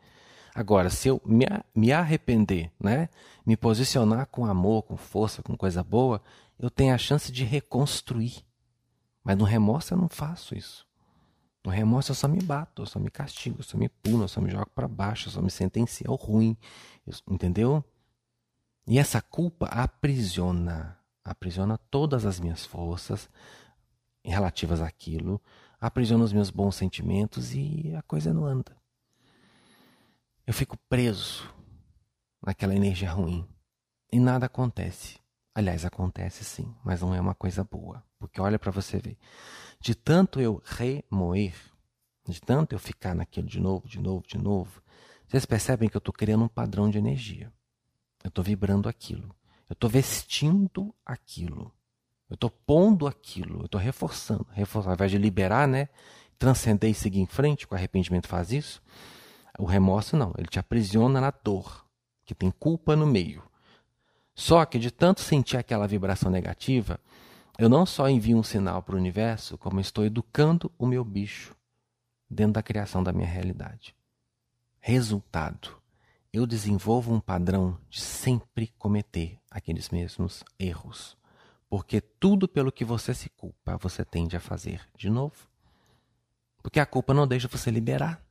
Agora, 0.55 0.89
se 0.89 1.09
eu 1.09 1.21
me, 1.25 1.47
me 1.75 1.93
arrepender, 1.93 2.71
né, 2.81 3.09
me 3.45 3.57
posicionar 3.57 4.27
com 4.27 4.47
amor, 4.47 4.83
com 4.85 4.97
força, 4.97 5.43
com 5.43 5.57
coisa 5.57 5.83
boa, 5.83 6.23
eu 6.59 6.71
tenho 6.71 6.95
a 6.95 6.99
chance 6.99 7.31
de 7.31 7.45
reconstruir. 7.45 8.45
Mas 9.25 9.37
no 9.37 9.45
remorso 9.45 9.95
eu 9.95 9.99
não 9.99 10.09
faço 10.09 10.55
isso. 10.57 10.87
No 11.65 11.71
remorso 11.71 12.11
eu 12.11 12.17
só 12.17 12.27
me 12.27 12.43
bato, 12.43 12.83
eu 12.83 12.87
só 12.87 12.99
me 12.99 13.11
castigo, 13.11 13.61
eu 13.61 13.65
só 13.65 13.79
me 13.79 13.89
pulo, 13.89 14.25
eu 14.25 14.29
só 14.29 14.41
me 14.41 14.51
jogo 14.51 14.69
para 14.75 14.89
baixo, 14.89 15.29
eu 15.29 15.33
só 15.33 15.41
me 15.41 15.51
sentencio 15.51 16.11
ao 16.11 16.17
ruim. 16.17 16.57
Entendeu? 17.29 17.85
E 18.87 18.99
essa 18.99 19.21
culpa 19.23 19.67
aprisiona, 19.67 20.99
aprisiona 21.25 21.79
todas 21.79 22.27
as 22.27 22.41
minhas 22.41 22.65
forças 22.65 23.29
relativas 24.25 24.81
àquilo, 24.81 25.41
aprisiona 25.81 26.25
os 26.25 26.33
meus 26.33 26.51
bons 26.51 26.77
sentimentos 26.77 27.55
e 27.55 27.95
a 27.95 28.03
coisa 28.03 28.33
não 28.33 28.47
anda. 28.47 28.77
Eu 30.47 30.55
fico 30.55 30.77
preso 30.89 31.49
naquela 32.45 32.75
energia 32.75 33.11
ruim 33.11 33.49
e 34.13 34.19
nada 34.19 34.47
acontece. 34.47 35.21
Aliás, 35.55 35.85
acontece 35.85 36.45
sim, 36.45 36.75
mas 36.85 37.01
não 37.01 37.15
é 37.15 37.21
uma 37.21 37.35
coisa 37.35 37.63
boa. 37.63 38.03
Porque 38.19 38.41
olha 38.41 38.59
para 38.59 38.71
você 38.71 38.99
ver. 38.99 39.19
De 39.81 39.95
tanto 39.95 40.41
eu 40.41 40.63
remoer, 40.65 41.55
de 42.27 42.41
tanto 42.41 42.75
eu 42.75 42.79
ficar 42.79 43.15
naquilo 43.15 43.47
de 43.47 43.61
novo, 43.61 43.87
de 43.87 43.99
novo, 44.01 44.25
de 44.27 44.39
novo, 44.39 44.83
vocês 45.27 45.45
percebem 45.45 45.89
que 45.89 45.97
eu 45.97 46.01
estou 46.01 46.13
criando 46.13 46.45
um 46.45 46.49
padrão 46.49 46.89
de 46.89 46.99
energia. 46.99 47.53
Eu 48.23 48.29
estou 48.29 48.45
vibrando 48.45 48.89
aquilo. 48.89 49.35
Eu 49.73 49.75
estou 49.75 49.89
vestindo 49.89 50.95
aquilo. 51.05 51.73
Eu 52.29 52.35
estou 52.35 52.51
pondo 52.51 53.07
aquilo. 53.07 53.61
Eu 53.61 53.65
estou 53.65 53.81
reforçando. 53.81 54.47
reforçando. 54.51 54.91
Ao 54.91 54.95
invés 54.97 55.11
de 55.11 55.17
liberar, 55.17 55.67
né? 55.67 55.89
Transcender 56.39 56.91
e 56.91 56.95
seguir 56.95 57.21
em 57.21 57.27
frente, 57.27 57.67
o 57.69 57.75
arrependimento 57.75 58.29
faz 58.29 58.53
isso. 58.53 58.83
O 59.59 59.65
remorso 59.65 60.15
não. 60.15 60.35
Ele 60.37 60.47
te 60.47 60.59
aprisiona 60.59 61.23
na 61.23 61.31
dor, 61.31 61.87
que 62.27 62.35
tem 62.35 62.51
culpa 62.51 62.95
no 62.95 63.07
meio. 63.07 63.43
Só 64.35 64.63
que 64.67 64.79
de 64.79 64.91
tanto 64.91 65.23
sentir 65.23 65.57
aquela 65.57 65.89
vibração 65.89 66.31
negativa, 66.31 67.01
eu 67.59 67.71
não 67.71 67.87
só 67.87 68.11
envio 68.11 68.37
um 68.37 68.43
sinal 68.43 68.83
para 68.83 68.95
o 68.95 68.99
universo, 68.99 69.57
como 69.57 69.81
estou 69.81 70.05
educando 70.05 70.71
o 70.79 70.85
meu 70.85 71.03
bicho 71.03 71.57
dentro 72.29 72.53
da 72.53 72.63
criação 72.63 73.03
da 73.03 73.11
minha 73.11 73.27
realidade. 73.29 73.97
Resultado: 74.81 75.82
eu 76.33 76.47
desenvolvo 76.47 77.13
um 77.13 77.21
padrão 77.21 77.79
de 77.91 78.01
sempre 78.01 78.69
cometer 78.79 79.39
aqueles 79.51 79.91
mesmos 79.91 80.43
erros. 80.59 81.17
Porque 81.69 82.01
tudo 82.01 82.49
pelo 82.49 82.73
que 82.73 82.85
você 82.85 83.13
se 83.13 83.29
culpa, 83.29 83.77
você 83.77 84.05
tende 84.05 84.35
a 84.35 84.41
fazer 84.41 84.81
de 84.97 85.11
novo. 85.11 85.35
Porque 86.63 86.81
a 86.81 86.87
culpa 86.87 87.13
não 87.13 87.27
deixa 87.27 87.49
você 87.49 87.71
liberar. 87.71 88.25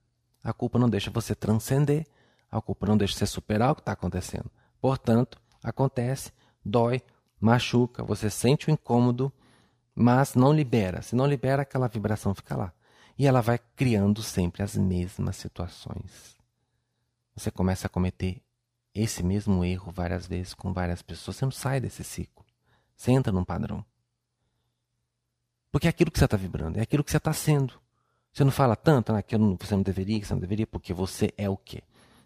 A 0.44 0.52
culpa 0.52 0.80
não 0.80 0.90
deixa 0.90 1.12
você 1.12 1.36
transcender. 1.36 2.08
A 2.52 2.60
culpa 2.60 2.88
não 2.88 2.98
deixa 2.98 3.16
você 3.16 3.28
superar 3.28 3.72
o 3.72 3.76
que 3.76 3.82
está 3.82 3.92
acontecendo. 3.92 4.50
Portanto, 4.80 5.40
acontece, 5.64 6.32
dói, 6.66 7.02
machuca, 7.40 8.04
você 8.04 8.30
sente 8.30 8.68
o 8.68 8.72
incômodo, 8.72 9.32
mas 9.94 10.34
não 10.34 10.52
libera. 10.52 11.04
Se 11.04 11.16
não 11.16 11.28
libera, 11.28 11.62
aquela 11.62 11.88
vibração 11.88 12.34
fica 12.34 12.56
lá. 12.56 12.74
E 13.18 13.28
ela 13.28 13.42
vai 13.42 13.60
criando 13.76 14.24
sempre 14.24 14.64
as 14.64 14.76
mesmas 14.76 15.36
situações. 15.36 16.41
Você 17.36 17.50
começa 17.50 17.88
a 17.88 17.90
cometer 17.90 18.42
esse 18.94 19.24
mesmo 19.24 19.64
erro 19.64 19.92
várias 19.92 20.28
vezes 20.28 20.54
com 20.54 20.74
várias 20.74 21.02
pessoas. 21.02 21.38
Você 21.38 21.46
não 21.46 21.52
sai 21.52 21.80
desse 21.80 22.04
ciclo. 22.04 22.46
Você 22.96 23.12
entra 23.12 23.32
num 23.32 23.44
padrão. 23.44 23.86
Porque 25.72 25.88
é 25.88 25.90
aquilo 25.90 26.12
que 26.12 26.20
você 26.20 26.26
está 26.26 26.36
vibrando, 26.36 26.78
é 26.78 26.82
aquilo 26.82 27.04
que 27.04 27.12
você 27.12 27.18
está 27.18 27.32
sendo. 27.32 27.80
Você 28.34 28.44
não 28.44 28.52
fala 28.52 28.76
tanto 28.76 29.14
né, 29.14 29.22
que 29.22 29.36
você 29.38 29.76
não 29.76 29.82
deveria, 29.82 30.20
que 30.20 30.28
você 30.28 30.34
não 30.34 30.42
deveria, 30.42 30.68
porque 30.68 30.94
você 30.94 31.34
é 31.38 31.50
o 31.50 31.58
quê? 31.58 31.84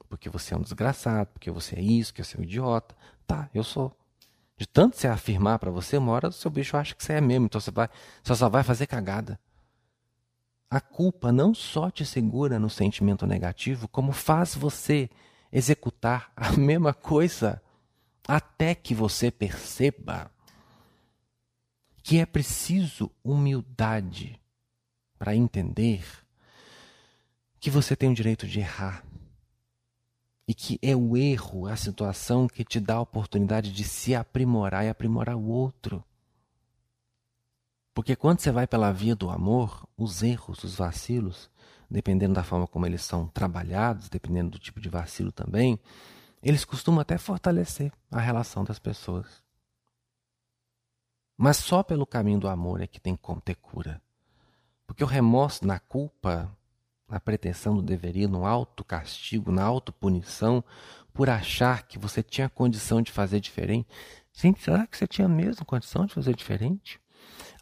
Porque 0.10 0.30
você 0.30 0.54
é 0.54 0.58
um 0.58 0.62
desgraçado, 0.62 1.30
porque 1.34 1.52
você 1.52 1.76
é 1.76 1.82
isso, 1.82 2.14
que 2.14 2.24
você 2.24 2.38
é 2.38 2.40
um 2.40 2.44
idiota. 2.44 2.96
Tá, 3.26 3.50
eu 3.54 3.64
sou. 3.64 3.96
De 4.58 4.68
tanto 4.68 4.96
você 4.96 5.08
afirmar 5.08 5.60
para 5.60 5.70
você, 5.70 5.98
uma 5.98 6.12
hora 6.12 6.30
o 6.30 6.32
seu 6.32 6.50
bicho 6.50 6.78
acha 6.78 6.96
que 6.96 7.04
você 7.04 7.14
é 7.14 7.22
mesmo, 7.22 7.46
então 7.46 7.60
você, 7.60 7.72
vai, 7.72 7.90
você 8.24 8.36
só 8.36 8.50
vai 8.50 8.64
fazer 8.64 8.88
cagada. 8.88 9.40
A 10.70 10.82
culpa 10.82 11.32
não 11.32 11.54
só 11.54 11.90
te 11.90 12.06
segura 12.06 12.60
no 12.60 12.70
sentimento 12.70 13.26
negativo, 13.26 13.88
como 13.88 14.12
faz 14.12 14.56
você 14.56 15.10
executar 15.52 16.32
a 16.36 16.52
mesma 16.54 16.94
coisa 16.94 17.62
até 18.28 18.74
que 18.74 18.96
você 18.96 19.30
perceba 19.30 20.32
que 22.02 22.20
é 22.20 22.26
preciso 22.26 23.10
humildade 23.24 24.40
para 25.18 25.36
entender 25.36 26.06
que 27.60 27.70
você 27.72 27.96
tem 27.96 28.12
o 28.12 28.14
direito 28.14 28.46
de 28.46 28.60
errar 28.60 29.04
e 30.48 30.54
que 30.54 30.78
é 30.82 30.96
o 30.96 31.18
erro, 31.18 31.66
a 31.66 31.76
situação 31.76 32.48
que 32.48 32.64
te 32.64 32.80
dá 32.80 32.96
a 32.96 33.02
oportunidade 33.02 33.72
de 33.72 33.84
se 33.84 34.14
aprimorar 34.14 34.86
e 34.86 34.90
aprimorar 34.90 35.36
o 35.36 35.48
outro. 35.48 36.04
Porque 37.96 38.14
quando 38.16 38.42
você 38.42 38.52
vai 38.52 38.68
pela 38.68 38.92
via 38.92 39.16
do 39.16 39.30
amor, 39.30 39.88
os 39.98 40.22
erros, 40.22 40.66
os 40.66 40.76
vacilos, 40.76 41.50
dependendo 41.90 42.34
da 42.34 42.44
forma 42.44 42.68
como 42.68 42.86
eles 42.86 43.02
são 43.02 43.28
trabalhados, 43.30 44.10
dependendo 44.10 44.52
do 44.52 44.60
tipo 44.60 44.82
de 44.82 44.90
vacilo 44.90 45.32
também, 45.32 45.80
eles 46.44 46.66
costumam 46.66 47.00
até 47.00 47.18
fortalecer 47.18 47.94
a 48.12 48.20
relação 48.20 48.66
das 48.66 48.80
pessoas. 48.80 49.42
Mas 51.38 51.56
só 51.56 51.82
pelo 51.82 52.06
caminho 52.06 52.40
do 52.40 52.50
amor 52.50 52.82
é 52.82 52.88
que 52.88 53.00
tem 53.00 53.16
como 53.16 53.40
ter 53.40 53.56
cura. 53.56 54.02
Porque 54.86 55.04
o 55.04 55.08
remorso 55.08 55.66
na 55.66 55.80
culpa 55.80 56.54
na 57.08 57.20
pretensão 57.20 57.76
do 57.76 57.82
deveria, 57.82 58.28
no 58.28 58.46
auto-castigo, 58.46 59.52
na 59.52 59.64
auto-punição, 59.64 60.64
por 61.14 61.30
achar 61.30 61.84
que 61.84 61.98
você 61.98 62.22
tinha 62.22 62.50
condição 62.50 63.02
de 63.02 63.12
fazer 63.12 63.40
diferente. 63.40 63.88
Gente, 64.34 64.62
será 64.62 64.86
que 64.86 64.98
você 64.98 65.08
tinha 65.08 65.30
mesmo 65.30 65.66
condição 65.66 66.06
de 66.06 66.14
fazer 66.14 66.36
diferente? 66.36 67.00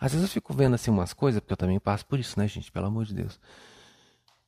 Às 0.04 0.12
vezes 0.12 0.28
eu 0.28 0.34
fico 0.34 0.54
vendo 0.54 0.74
assim 0.74 0.92
umas 0.92 1.14
coisas, 1.14 1.40
porque 1.40 1.54
eu 1.54 1.58
também 1.58 1.80
passo 1.80 2.06
por 2.06 2.20
isso, 2.20 2.38
né, 2.38 2.46
gente? 2.46 2.70
Pelo 2.70 2.88
amor 2.88 3.06
de 3.06 3.14
Deus. 3.14 3.40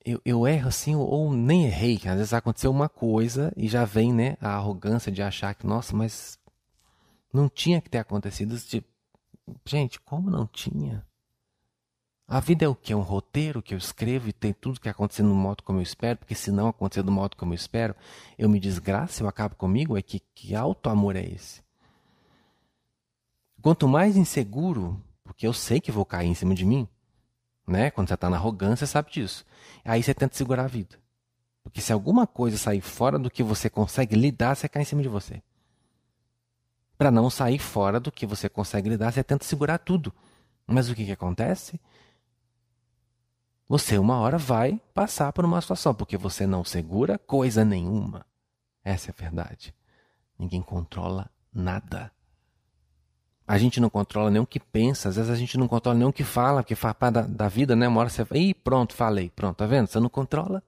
Eu, 0.04 0.22
eu 0.26 0.46
erro 0.46 0.68
assim, 0.68 0.96
ou 0.98 1.32
nem 1.32 1.64
errei. 1.64 1.96
Às 1.96 2.18
vezes 2.18 2.34
aconteceu 2.34 2.70
uma 2.70 2.90
coisa 2.90 3.54
e 3.56 3.66
já 3.66 3.86
vem, 3.86 4.12
né, 4.12 4.36
a 4.42 4.50
arrogância 4.50 5.10
de 5.10 5.22
achar 5.22 5.56
que, 5.56 5.66
nossa, 5.66 5.96
mas 5.96 6.38
não 7.32 7.48
tinha 7.48 7.80
que 7.80 7.90
ter 7.90 8.00
acontecido. 8.00 8.60
Tipo, 8.60 8.86
gente, 9.66 9.98
como 10.02 10.30
não 10.30 10.46
tinha? 10.46 11.08
A 12.28 12.42
vida 12.42 12.66
é 12.66 12.68
o 12.68 12.76
que? 12.76 12.92
É 12.92 12.96
um 12.98 13.02
roteiro 13.02 13.62
que 13.62 13.74
eu 13.74 13.78
escrevo 13.78 14.28
e 14.28 14.34
tem 14.34 14.52
tudo 14.52 14.82
que 14.82 14.90
acontecer 14.90 15.24
no 15.24 15.34
modo 15.34 15.64
como 15.64 15.80
eu 15.80 15.84
espero, 15.84 16.20
porque 16.20 16.36
se 16.36 16.52
não 16.52 16.68
acontecer 16.68 17.02
do 17.02 17.14
modo 17.14 17.38
como 17.38 17.54
eu 17.54 17.56
espero, 17.56 17.96
eu 18.38 18.50
me 18.50 18.60
desgraço, 18.60 19.24
eu 19.24 19.28
acabo 19.30 19.56
comigo? 19.56 19.98
É 19.98 20.02
que, 20.02 20.20
que 20.20 20.54
alto 20.54 20.90
amor 20.90 21.16
é 21.16 21.24
esse? 21.24 21.64
Quanto 23.62 23.88
mais 23.88 24.18
inseguro, 24.18 25.02
porque 25.26 25.46
eu 25.46 25.52
sei 25.52 25.82
que 25.82 25.92
vou 25.92 26.06
cair 26.06 26.28
em 26.28 26.36
cima 26.36 26.54
de 26.56 26.64
mim, 26.64 26.88
né? 27.68 27.92
Quando 27.92 28.08
você 28.08 28.14
está 28.14 28.30
na 28.30 28.38
arrogância, 28.38 28.86
você 28.86 28.92
sabe 28.92 29.12
disso. 29.12 29.44
Aí 29.84 30.02
você 30.02 30.14
tenta 30.14 30.38
segurar 30.38 30.64
a 30.64 30.68
vida. 30.68 30.98
Porque 31.64 31.82
se 31.82 31.92
alguma 31.92 32.28
coisa 32.28 32.58
sair 32.58 32.80
fora 32.80 33.18
do 33.18 33.30
que 33.30 33.42
você 33.42 33.70
consegue 33.70 34.16
lidar, 34.16 34.56
você 34.56 34.70
cai 34.70 34.84
em 34.84 34.86
cima 34.86 35.02
de 35.02 35.10
você. 35.10 35.42
Para 36.96 37.10
não 37.10 37.30
sair 37.30 37.58
fora 37.58 38.00
do 38.00 38.12
que 38.12 38.26
você 38.26 38.48
consegue 38.48 38.88
lidar, 38.88 39.12
você 39.12 39.24
tenta 39.24 39.44
segurar 39.44 39.80
tudo. 39.80 40.14
Mas 40.68 40.90
o 40.90 40.96
que, 40.96 41.06
que 41.06 41.12
acontece? 41.12 41.82
Você 43.68 43.98
uma 43.98 44.20
hora 44.20 44.38
vai 44.38 44.80
passar 44.94 45.34
por 45.34 45.44
uma 45.44 45.60
situação, 45.60 45.94
porque 45.94 46.18
você 46.18 46.46
não 46.46 46.64
segura 46.64 47.18
coisa 47.18 47.66
nenhuma. 47.66 48.26
Essa 48.84 49.10
é 49.10 49.14
a 49.18 49.22
verdade. 49.22 49.74
Ninguém 50.38 50.62
controla 50.62 51.32
nada. 51.52 52.12
A 53.48 53.58
gente 53.58 53.80
não 53.80 53.90
controla 53.90 54.32
nem 54.32 54.42
o 54.42 54.46
que 54.46 54.60
pensa, 54.60 55.10
às 55.10 55.18
vezes 55.18 55.30
a 55.30 55.36
gente 55.36 55.58
não 55.58 55.68
controla 55.68 55.98
nem 55.98 56.08
o 56.08 56.14
que 56.14 56.24
fala, 56.24 56.64
porque 56.64 56.74
faz 56.74 56.96
parte 56.96 57.14
da, 57.14 57.22
da 57.22 57.48
vida, 57.48 57.76
né? 57.76 57.88
Uma 57.88 58.02
hora 58.02 58.10
você 58.10 58.26
fala, 58.26 58.42
ih, 58.42 58.54
pronto, 58.54 58.94
falei, 58.96 59.30
pronto, 59.30 59.58
tá 59.58 59.68
vendo? 59.68 59.88
Você 59.88 60.00
não 60.00 60.10
controla. 60.10 60.64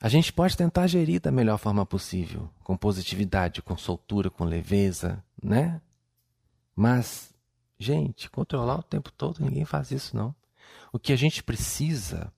A 0.00 0.08
gente 0.08 0.30
pode 0.30 0.54
tentar 0.54 0.86
gerir 0.86 1.20
da 1.22 1.30
melhor 1.30 1.56
forma 1.56 1.86
possível, 1.86 2.50
com 2.62 2.76
positividade, 2.76 3.62
com 3.62 3.74
soltura, 3.76 4.28
com 4.28 4.44
leveza, 4.44 5.24
né? 5.42 5.80
Mas, 6.76 7.32
gente, 7.78 8.28
controlar 8.28 8.80
o 8.80 8.82
tempo 8.82 9.10
todo, 9.10 9.40
ninguém 9.40 9.64
faz 9.64 9.90
isso 9.90 10.14
não. 10.14 10.34
O 10.92 10.98
que 10.98 11.12
a 11.12 11.16
gente 11.16 11.42
precisa 11.42 12.30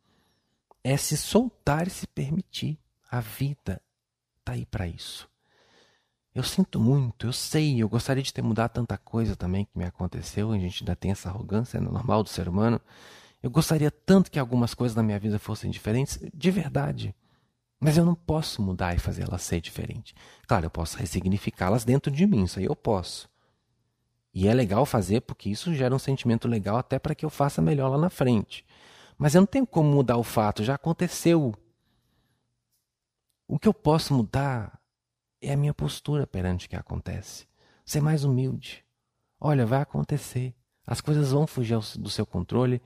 é 0.84 0.96
se 0.96 1.16
soltar 1.16 1.88
e 1.88 1.90
se 1.90 2.06
permitir. 2.06 2.78
A 3.10 3.20
vida 3.20 3.82
está 4.38 4.52
aí 4.52 4.64
para 4.64 4.86
isso. 4.86 5.28
Eu 6.36 6.42
sinto 6.42 6.78
muito, 6.78 7.28
eu 7.28 7.32
sei, 7.32 7.82
eu 7.82 7.88
gostaria 7.88 8.22
de 8.22 8.30
ter 8.30 8.42
mudado 8.42 8.72
tanta 8.72 8.98
coisa 8.98 9.34
também 9.34 9.64
que 9.64 9.70
me 9.74 9.86
aconteceu, 9.86 10.52
a 10.52 10.58
gente 10.58 10.82
ainda 10.82 10.94
tem 10.94 11.10
essa 11.10 11.30
arrogância 11.30 11.78
é 11.78 11.80
normal 11.80 12.22
do 12.22 12.28
ser 12.28 12.46
humano. 12.46 12.78
Eu 13.42 13.48
gostaria 13.48 13.90
tanto 13.90 14.30
que 14.30 14.38
algumas 14.38 14.74
coisas 14.74 14.94
na 14.94 15.02
minha 15.02 15.18
vida 15.18 15.38
fossem 15.38 15.70
diferentes, 15.70 16.18
de 16.34 16.50
verdade. 16.50 17.14
Mas 17.80 17.96
eu 17.96 18.04
não 18.04 18.14
posso 18.14 18.60
mudar 18.60 18.94
e 18.94 18.98
fazer 18.98 19.22
elas 19.22 19.40
ser 19.40 19.62
diferente. 19.62 20.14
Claro, 20.46 20.66
eu 20.66 20.70
posso 20.70 20.98
ressignificá-las 20.98 21.86
dentro 21.86 22.10
de 22.10 22.26
mim, 22.26 22.44
isso 22.44 22.58
aí 22.58 22.66
eu 22.66 22.76
posso. 22.76 23.30
E 24.34 24.46
é 24.46 24.52
legal 24.52 24.84
fazer 24.84 25.22
porque 25.22 25.48
isso 25.48 25.72
gera 25.72 25.94
um 25.94 25.98
sentimento 25.98 26.46
legal 26.46 26.76
até 26.76 26.98
para 26.98 27.14
que 27.14 27.24
eu 27.24 27.30
faça 27.30 27.62
melhor 27.62 27.88
lá 27.88 27.96
na 27.96 28.10
frente. 28.10 28.62
Mas 29.16 29.34
eu 29.34 29.40
não 29.40 29.46
tenho 29.46 29.66
como 29.66 29.88
mudar 29.88 30.18
o 30.18 30.22
fato, 30.22 30.62
já 30.62 30.74
aconteceu. 30.74 31.54
O 33.48 33.58
que 33.58 33.66
eu 33.66 33.72
posso 33.72 34.12
mudar 34.12 34.78
é 35.48 35.54
a 35.54 35.56
minha 35.56 35.74
postura 35.74 36.26
perante 36.26 36.66
o 36.66 36.68
que 36.68 36.76
acontece. 36.76 37.46
Ser 37.84 38.00
mais 38.00 38.24
humilde. 38.24 38.84
Olha, 39.40 39.66
vai 39.66 39.80
acontecer. 39.80 40.54
As 40.86 41.00
coisas 41.00 41.32
vão 41.32 41.46
fugir 41.46 41.78
do 41.98 42.10
seu 42.10 42.24
controle. 42.24 42.80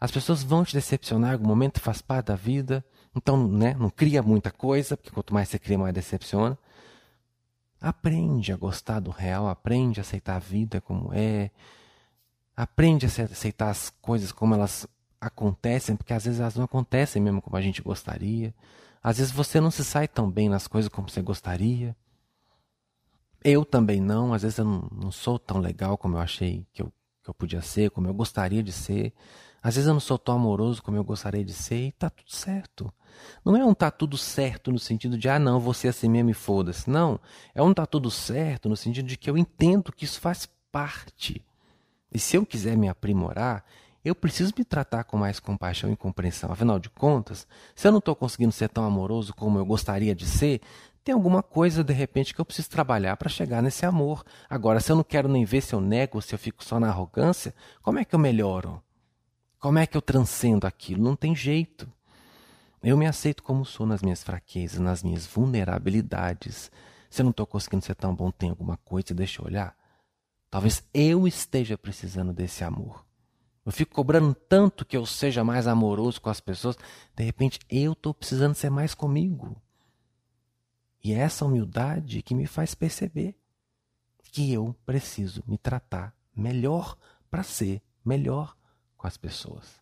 As 0.00 0.10
pessoas 0.10 0.42
vão 0.42 0.64
te 0.64 0.72
decepcionar 0.72 1.32
algum 1.32 1.46
momento, 1.46 1.80
faz 1.80 2.02
parte 2.02 2.26
da 2.26 2.36
vida. 2.36 2.84
Então, 3.14 3.46
né, 3.46 3.74
não 3.74 3.90
cria 3.90 4.22
muita 4.22 4.50
coisa, 4.50 4.96
porque 4.96 5.10
quanto 5.10 5.32
mais 5.32 5.48
você 5.48 5.58
cria, 5.58 5.78
mais 5.78 5.94
decepciona. 5.94 6.58
Aprende 7.80 8.52
a 8.52 8.56
gostar 8.56 9.00
do 9.00 9.10
real, 9.10 9.48
aprende 9.48 10.00
a 10.00 10.02
aceitar 10.02 10.36
a 10.36 10.38
vida 10.38 10.80
como 10.80 11.10
é. 11.12 11.50
Aprende 12.56 13.06
a 13.06 13.08
aceitar 13.08 13.70
as 13.70 13.90
coisas 14.00 14.32
como 14.32 14.54
elas 14.54 14.86
acontecem, 15.20 15.94
porque 15.94 16.12
às 16.12 16.24
vezes 16.24 16.40
elas 16.40 16.56
não 16.56 16.64
acontecem 16.64 17.22
mesmo 17.22 17.40
como 17.42 17.56
a 17.56 17.62
gente 17.62 17.82
gostaria. 17.82 18.54
Às 19.02 19.18
vezes 19.18 19.32
você 19.32 19.60
não 19.60 19.70
se 19.70 19.84
sai 19.84 20.06
tão 20.06 20.30
bem 20.30 20.48
nas 20.48 20.68
coisas 20.68 20.88
como 20.88 21.08
você 21.08 21.20
gostaria. 21.20 21.96
Eu 23.44 23.64
também 23.64 24.00
não, 24.00 24.32
às 24.32 24.42
vezes 24.42 24.58
eu 24.58 24.64
não, 24.64 24.88
não 24.92 25.10
sou 25.10 25.38
tão 25.38 25.58
legal 25.58 25.98
como 25.98 26.16
eu 26.16 26.20
achei 26.20 26.64
que 26.72 26.82
eu, 26.82 26.92
que 27.22 27.28
eu 27.28 27.34
podia 27.34 27.60
ser, 27.60 27.90
como 27.90 28.06
eu 28.06 28.14
gostaria 28.14 28.62
de 28.62 28.70
ser. 28.70 29.12
Às 29.60 29.74
vezes 29.74 29.88
eu 29.88 29.94
não 29.94 30.00
sou 30.00 30.18
tão 30.18 30.36
amoroso 30.36 30.82
como 30.82 30.96
eu 30.96 31.04
gostaria 31.04 31.44
de 31.44 31.52
ser 31.52 31.88
e 31.88 31.92
tá 31.92 32.08
tudo 32.08 32.30
certo. 32.30 32.92
Não 33.44 33.56
é 33.56 33.64
um 33.64 33.74
tá 33.74 33.90
tudo 33.90 34.16
certo 34.16 34.70
no 34.70 34.78
sentido 34.78 35.18
de, 35.18 35.28
ah, 35.28 35.38
não, 35.38 35.58
você 35.58 35.88
assim 35.88 36.08
mesmo 36.08 36.30
e 36.30 36.34
foda-se. 36.34 36.88
Não. 36.88 37.20
É 37.54 37.62
um 37.62 37.74
tá 37.74 37.84
tudo 37.86 38.10
certo 38.10 38.68
no 38.68 38.76
sentido 38.76 39.06
de 39.06 39.16
que 39.16 39.28
eu 39.28 39.36
entendo 39.36 39.92
que 39.92 40.04
isso 40.04 40.20
faz 40.20 40.48
parte. 40.70 41.44
E 42.12 42.18
se 42.18 42.36
eu 42.36 42.46
quiser 42.46 42.76
me 42.76 42.88
aprimorar, 42.88 43.64
eu 44.04 44.14
preciso 44.14 44.52
me 44.58 44.64
tratar 44.64 45.04
com 45.04 45.16
mais 45.16 45.38
compaixão 45.38 45.92
e 45.92 45.96
compreensão. 45.96 46.50
Afinal 46.50 46.78
de 46.78 46.90
contas, 46.90 47.46
se 47.74 47.86
eu 47.86 47.92
não 47.92 47.98
estou 47.98 48.16
conseguindo 48.16 48.52
ser 48.52 48.68
tão 48.68 48.84
amoroso 48.84 49.32
como 49.34 49.58
eu 49.58 49.64
gostaria 49.64 50.14
de 50.14 50.26
ser, 50.26 50.60
tem 51.04 51.14
alguma 51.14 51.42
coisa 51.42 51.82
de 51.82 51.92
repente 51.92 52.34
que 52.34 52.40
eu 52.40 52.44
preciso 52.44 52.70
trabalhar 52.70 53.16
para 53.16 53.28
chegar 53.28 53.62
nesse 53.62 53.84
amor. 53.84 54.24
Agora, 54.48 54.80
se 54.80 54.90
eu 54.90 54.96
não 54.96 55.04
quero 55.04 55.28
nem 55.28 55.44
ver 55.44 55.60
se 55.60 55.74
eu 55.74 55.80
nego, 55.80 56.22
se 56.22 56.34
eu 56.34 56.38
fico 56.38 56.64
só 56.64 56.78
na 56.78 56.88
arrogância, 56.88 57.54
como 57.82 57.98
é 57.98 58.04
que 58.04 58.14
eu 58.14 58.18
melhoro? 58.18 58.82
Como 59.58 59.78
é 59.78 59.86
que 59.86 59.96
eu 59.96 60.02
transcendo 60.02 60.66
aquilo? 60.66 61.02
Não 61.02 61.14
tem 61.14 61.34
jeito. 61.34 61.90
Eu 62.82 62.96
me 62.96 63.06
aceito 63.06 63.42
como 63.44 63.64
sou 63.64 63.86
nas 63.86 64.02
minhas 64.02 64.22
fraquezas, 64.24 64.80
nas 64.80 65.04
minhas 65.04 65.24
vulnerabilidades. 65.24 66.70
Se 67.08 67.22
eu 67.22 67.24
não 67.24 67.30
estou 67.30 67.46
conseguindo 67.46 67.84
ser 67.84 67.94
tão 67.94 68.12
bom, 68.14 68.30
tem 68.32 68.50
alguma 68.50 68.76
coisa, 68.78 69.14
deixa 69.14 69.40
eu 69.40 69.46
olhar. 69.46 69.76
Talvez 70.50 70.82
eu 70.92 71.26
esteja 71.28 71.78
precisando 71.78 72.32
desse 72.32 72.64
amor. 72.64 73.04
Eu 73.64 73.70
fico 73.70 73.94
cobrando 73.94 74.34
tanto 74.34 74.84
que 74.84 74.96
eu 74.96 75.06
seja 75.06 75.44
mais 75.44 75.66
amoroso 75.66 76.20
com 76.20 76.28
as 76.28 76.40
pessoas. 76.40 76.76
De 77.14 77.22
repente, 77.22 77.60
eu 77.70 77.92
estou 77.92 78.12
precisando 78.12 78.54
ser 78.54 78.70
mais 78.70 78.94
comigo. 78.94 79.56
E 81.02 81.12
é 81.12 81.18
essa 81.18 81.44
humildade 81.44 82.22
que 82.22 82.34
me 82.34 82.46
faz 82.46 82.74
perceber 82.74 83.36
que 84.22 84.52
eu 84.52 84.74
preciso 84.84 85.42
me 85.46 85.58
tratar 85.58 86.14
melhor 86.34 86.96
para 87.30 87.42
ser 87.42 87.82
melhor 88.04 88.56
com 88.96 89.06
as 89.06 89.16
pessoas, 89.16 89.80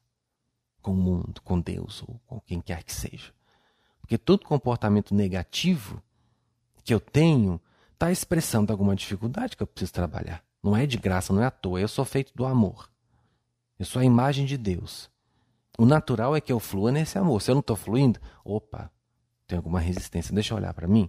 com 0.83 0.93
o 0.93 0.97
mundo, 0.97 1.41
com 1.43 1.61
Deus 1.61 2.03
ou 2.03 2.21
com 2.27 2.41
quem 2.41 2.61
quer 2.61 2.83
que 2.83 2.93
seja. 2.93 3.33
Porque 4.01 4.19
todo 4.19 4.47
comportamento 4.47 5.15
negativo 5.15 6.03
que 6.83 6.93
eu 6.93 7.01
tenho 7.01 7.61
está 7.93 8.11
expressando 8.11 8.73
alguma 8.73 8.97
dificuldade 8.97 9.57
que 9.57 9.63
eu 9.63 9.67
preciso 9.67 9.93
trabalhar. 9.93 10.43
Não 10.63 10.77
é 10.77 10.87
de 10.87 10.99
graça, 10.99 11.33
não 11.33 11.43
é 11.43 11.47
à 11.47 11.51
toa. 11.51 11.81
Eu 11.81 11.89
sou 11.89 12.05
feito 12.05 12.33
do 12.35 12.45
amor. 12.45 12.91
Eu 13.81 13.87
sou 13.87 14.01
a 14.03 14.05
imagem 14.05 14.45
de 14.45 14.59
Deus. 14.59 15.11
O 15.79 15.87
natural 15.87 16.37
é 16.37 16.41
que 16.43 16.53
eu 16.53 16.61
flua 16.61 16.93
nesse 16.93 17.17
amor. 17.17 17.41
Se 17.41 17.51
eu 17.51 17.55
não 17.55 17.61
estou 17.61 17.75
fluindo, 17.75 18.21
opa, 18.45 18.93
tem 19.47 19.57
alguma 19.57 19.81
resistência, 19.81 20.35
deixa 20.35 20.53
eu 20.53 20.59
olhar 20.59 20.75
para 20.75 20.87
mim. 20.87 21.09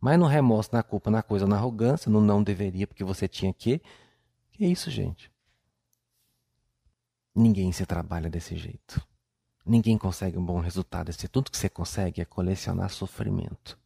Mas 0.00 0.16
no 0.16 0.24
remorso, 0.24 0.70
na 0.72 0.84
culpa, 0.84 1.10
na 1.10 1.20
coisa, 1.20 1.48
na 1.48 1.56
arrogância, 1.56 2.08
no 2.08 2.20
não 2.20 2.44
deveria 2.44 2.86
porque 2.86 3.02
você 3.02 3.26
tinha 3.26 3.52
que. 3.52 3.82
Que 4.52 4.64
é 4.64 4.68
isso, 4.68 4.88
gente? 4.88 5.32
Ninguém 7.34 7.72
se 7.72 7.84
trabalha 7.84 8.30
desse 8.30 8.56
jeito. 8.56 9.04
Ninguém 9.66 9.98
consegue 9.98 10.38
um 10.38 10.46
bom 10.46 10.60
resultado. 10.60 11.08
Esse, 11.08 11.26
tudo 11.26 11.50
que 11.50 11.58
você 11.58 11.68
consegue 11.68 12.20
é 12.20 12.24
colecionar 12.24 12.88
sofrimento. 12.90 13.76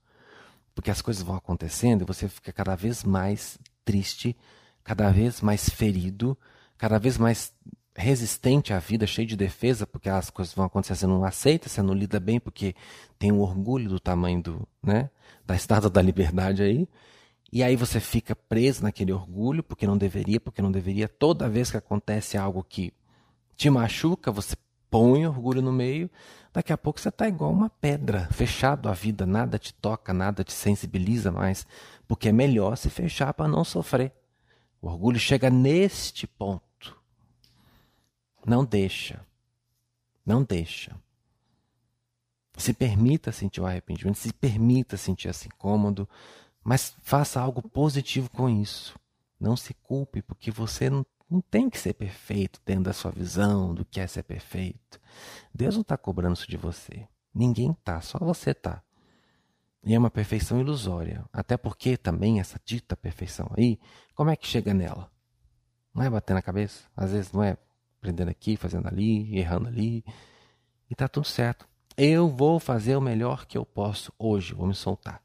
Porque 0.75 0.91
as 0.91 1.01
coisas 1.01 1.23
vão 1.23 1.37
acontecendo 1.37 2.03
e 2.03 2.05
você 2.05 2.29
fica 2.29 2.53
cada 2.53 2.77
vez 2.77 3.03
mais 3.03 3.59
triste, 3.83 4.37
cada 4.85 5.11
vez 5.11 5.41
mais 5.41 5.71
ferido, 5.71 6.37
cada 6.77 6.99
vez 6.99 7.17
mais 7.17 7.55
resistente 7.94 8.72
à 8.72 8.79
vida, 8.79 9.07
cheio 9.07 9.26
de 9.26 9.37
defesa, 9.37 9.87
porque 9.87 10.09
as 10.09 10.31
coisas 10.31 10.55
vão 10.55 10.64
acontecer, 10.64 10.94
você 10.94 11.07
não 11.07 11.24
aceita, 11.24 11.68
você 11.68 11.83
não 11.83 11.94
lida 11.94 12.20
bem, 12.20 12.38
porque 12.38 12.74
tem 13.18 13.33
um 13.33 13.40
orgulho 13.40 13.88
do 13.88 14.00
tamanho 14.00 14.42
do, 14.42 14.68
né, 14.83 15.11
da 15.44 15.55
estátua 15.55 15.90
da 15.90 16.00
liberdade 16.00 16.62
aí. 16.62 16.88
E 17.53 17.64
aí 17.64 17.74
você 17.74 17.98
fica 17.98 18.37
preso 18.37 18.83
naquele 18.83 19.12
orgulho, 19.12 19.62
porque 19.62 19.87
não 19.87 19.98
deveria, 19.98 20.40
porque 20.40 20.62
não 20.62 20.70
deveria. 20.70 21.09
Toda 21.09 21.48
vez 21.48 21.70
que 21.70 21.76
acontece 21.76 22.38
algo 22.38 22.62
que 22.62 22.92
te 23.57 23.68
machuca, 23.68 24.31
você 24.31 24.57
põe 24.88 25.26
orgulho 25.26 25.61
no 25.61 25.72
meio, 25.72 26.09
daqui 26.53 26.72
a 26.72 26.79
pouco 26.79 27.00
você 27.00 27.09
está 27.09 27.29
igual 27.29 27.50
uma 27.53 27.68
pedra, 27.68 28.29
fechado 28.33 28.88
à 28.88 28.92
vida, 28.92 29.26
nada 29.26 29.59
te 29.59 29.74
toca, 29.74 30.12
nada 30.12 30.44
te 30.44 30.53
sensibiliza 30.53 31.31
mais, 31.31 31.66
porque 32.07 32.29
é 32.29 32.33
melhor 32.33 32.76
se 32.76 32.88
fechar 32.88 33.35
para 33.35 33.48
não 33.48 33.64
sofrer. 33.64 34.12
O 34.81 34.88
orgulho 34.88 35.18
chega 35.18 35.50
neste 35.50 36.26
ponto 36.26 36.70
não 38.44 38.64
deixa. 38.64 39.24
Não 40.24 40.42
deixa. 40.42 40.96
Se 42.57 42.72
permita 42.72 43.33
sentir 43.33 43.61
o 43.61 43.66
arrependimento, 43.66 44.16
se 44.16 44.33
permita 44.33 44.96
sentir 44.96 45.29
esse 45.29 45.46
incômodo, 45.46 46.09
mas 46.62 46.94
faça 47.03 47.40
algo 47.40 47.62
positivo 47.62 48.31
com 48.31 48.48
isso. 48.48 48.98
Não 49.38 49.57
se 49.57 49.72
culpe, 49.74 50.20
porque 50.20 50.50
você 50.50 50.90
não, 50.90 51.07
não 51.29 51.40
tem 51.40 51.70
que 51.70 51.79
ser 51.79 51.94
perfeito 51.94 52.61
dentro 52.64 52.85
da 52.85 52.92
sua 52.92 53.11
visão 53.11 53.74
do 53.74 53.85
que 53.85 53.98
é 54.00 54.07
ser 54.07 54.22
perfeito. 54.22 55.00
Deus 55.55 55.74
não 55.74 55.83
está 55.83 55.96
cobrando 55.96 56.35
isso 56.35 56.50
de 56.50 56.57
você. 56.57 57.09
Ninguém 57.35 57.70
está, 57.70 58.00
só 58.00 58.18
você 58.18 58.50
está. 58.50 58.83
E 59.83 59.94
é 59.94 59.98
uma 59.98 60.11
perfeição 60.11 60.61
ilusória. 60.61 61.24
Até 61.33 61.57
porque 61.57 61.96
também 61.96 62.40
essa 62.40 62.61
dita 62.64 62.96
perfeição 62.96 63.50
aí, 63.57 63.79
como 64.14 64.31
é 64.31 64.37
que 64.37 64.46
chega 64.46 64.74
nela? 64.74 65.11
Não 65.94 66.03
é 66.03 66.11
bater 66.11 66.35
na 66.35 66.42
cabeça? 66.42 66.85
Às 66.94 67.12
vezes 67.12 67.33
não 67.33 67.42
é 67.42 67.57
aprendendo 68.01 68.31
aqui, 68.31 68.57
fazendo 68.57 68.89
ali, 68.89 69.39
errando 69.39 69.69
ali. 69.69 70.03
E 70.89 70.95
tá 70.95 71.07
tudo 71.07 71.27
certo. 71.27 71.69
Eu 71.97 72.29
vou 72.29 72.59
fazer 72.59 72.97
o 72.97 73.01
melhor 73.01 73.47
que 73.47 73.59
eu 73.59 73.65
posso 73.65 74.13
hoje, 74.19 74.55
vou 74.55 74.67
me 74.67 74.75
soltar. 74.75 75.23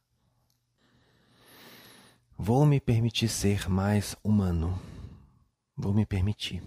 Vou 2.38 2.66
me 2.66 2.82
permitir 2.82 3.30
ser 3.30 3.70
mais 3.70 4.16
humano. 4.22 4.78
Vou 5.76 5.94
me 5.94 6.06
permitir. 6.06 6.62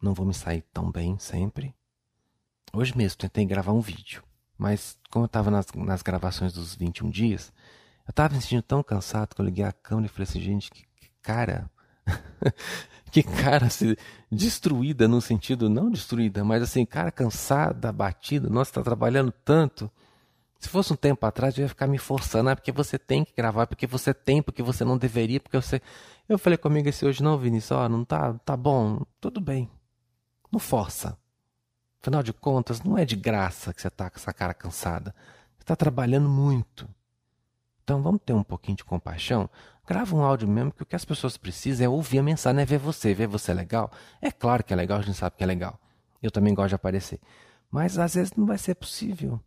Não 0.00 0.14
vou 0.14 0.24
me 0.24 0.32
sair 0.32 0.62
tão 0.72 0.90
bem 0.90 1.18
sempre. 1.18 1.74
Hoje 2.72 2.96
mesmo 2.96 3.18
tentei 3.18 3.44
gravar 3.44 3.72
um 3.72 3.80
vídeo, 3.80 4.22
mas 4.56 4.96
como 5.10 5.24
eu 5.24 5.26
estava 5.26 5.50
nas, 5.50 5.66
nas 5.74 6.02
gravações 6.02 6.52
dos 6.52 6.74
21 6.74 7.10
dias, 7.10 7.52
eu 8.06 8.10
estava 8.10 8.34
me 8.34 8.40
sentindo 8.40 8.62
tão 8.62 8.82
cansado 8.82 9.34
que 9.34 9.40
eu 9.40 9.44
liguei 9.44 9.64
a 9.64 9.72
câmera 9.72 10.06
e 10.06 10.08
falei 10.08 10.22
assim, 10.22 10.40
gente, 10.40 10.70
que, 10.70 10.84
que 10.96 11.10
cara, 11.20 11.70
que 13.10 13.22
cara 13.22 13.68
se 13.68 13.96
destruída 14.30 15.06
no 15.06 15.20
sentido 15.20 15.68
não 15.68 15.90
destruída, 15.90 16.42
mas 16.42 16.62
assim, 16.62 16.84
cara 16.84 17.10
cansada, 17.10 17.92
batida, 17.92 18.48
nossa, 18.48 18.70
está 18.70 18.82
trabalhando 18.82 19.32
tanto. 19.44 19.90
Se 20.58 20.68
fosse 20.68 20.92
um 20.92 20.96
tempo 20.96 21.26
atrás, 21.26 21.58
eu 21.58 21.62
ia 21.62 21.68
ficar 21.68 21.88
me 21.88 21.98
forçando, 21.98 22.48
é 22.48 22.54
porque 22.54 22.70
você 22.70 22.96
tem 22.98 23.24
que 23.24 23.34
gravar, 23.36 23.66
porque 23.66 23.86
você 23.86 24.14
tem, 24.14 24.40
porque 24.40 24.62
você 24.62 24.84
não 24.84 24.96
deveria, 24.96 25.40
porque 25.40 25.56
você. 25.56 25.82
Eu 26.28 26.38
falei 26.38 26.56
comigo 26.56 26.88
esse 26.88 27.04
hoje, 27.04 27.22
não, 27.22 27.36
Vinícius, 27.36 27.72
ó, 27.72 27.88
não 27.88 28.04
tá, 28.04 28.34
tá 28.44 28.56
bom, 28.56 29.02
tudo 29.20 29.40
bem. 29.40 29.68
Não 30.52 30.60
força. 30.60 31.18
Afinal 32.00 32.22
de 32.22 32.32
contas, 32.32 32.82
não 32.82 32.96
é 32.96 33.04
de 33.04 33.16
graça 33.16 33.74
que 33.74 33.82
você 33.82 33.90
tá 33.90 34.08
com 34.08 34.16
essa 34.16 34.32
cara 34.32 34.54
cansada. 34.54 35.14
Você 35.58 35.64
tá 35.64 35.76
trabalhando 35.76 36.28
muito. 36.28 36.88
Então 37.82 38.02
vamos 38.02 38.20
ter 38.24 38.32
um 38.32 38.42
pouquinho 38.42 38.76
de 38.76 38.84
compaixão. 38.84 39.48
Grava 39.86 40.14
um 40.14 40.22
áudio 40.22 40.48
mesmo, 40.48 40.72
que 40.72 40.82
o 40.82 40.86
que 40.86 40.96
as 40.96 41.04
pessoas 41.04 41.36
precisam 41.36 41.86
é 41.86 41.88
ouvir 41.88 42.18
a 42.18 42.22
mensagem, 42.22 42.62
é 42.62 42.64
ver 42.64 42.78
você, 42.78 43.12
ver 43.12 43.26
você 43.26 43.52
legal. 43.52 43.90
É 44.20 44.30
claro 44.30 44.62
que 44.62 44.72
é 44.72 44.76
legal, 44.76 44.98
a 44.98 45.02
gente 45.02 45.16
sabe 45.16 45.36
que 45.36 45.42
é 45.42 45.46
legal. 45.46 45.78
Eu 46.22 46.30
também 46.30 46.54
gosto 46.54 46.68
de 46.68 46.74
aparecer. 46.76 47.20
Mas 47.70 47.98
às 47.98 48.14
vezes 48.14 48.32
não 48.36 48.46
vai 48.46 48.58
ser 48.58 48.74
possível 48.74 49.40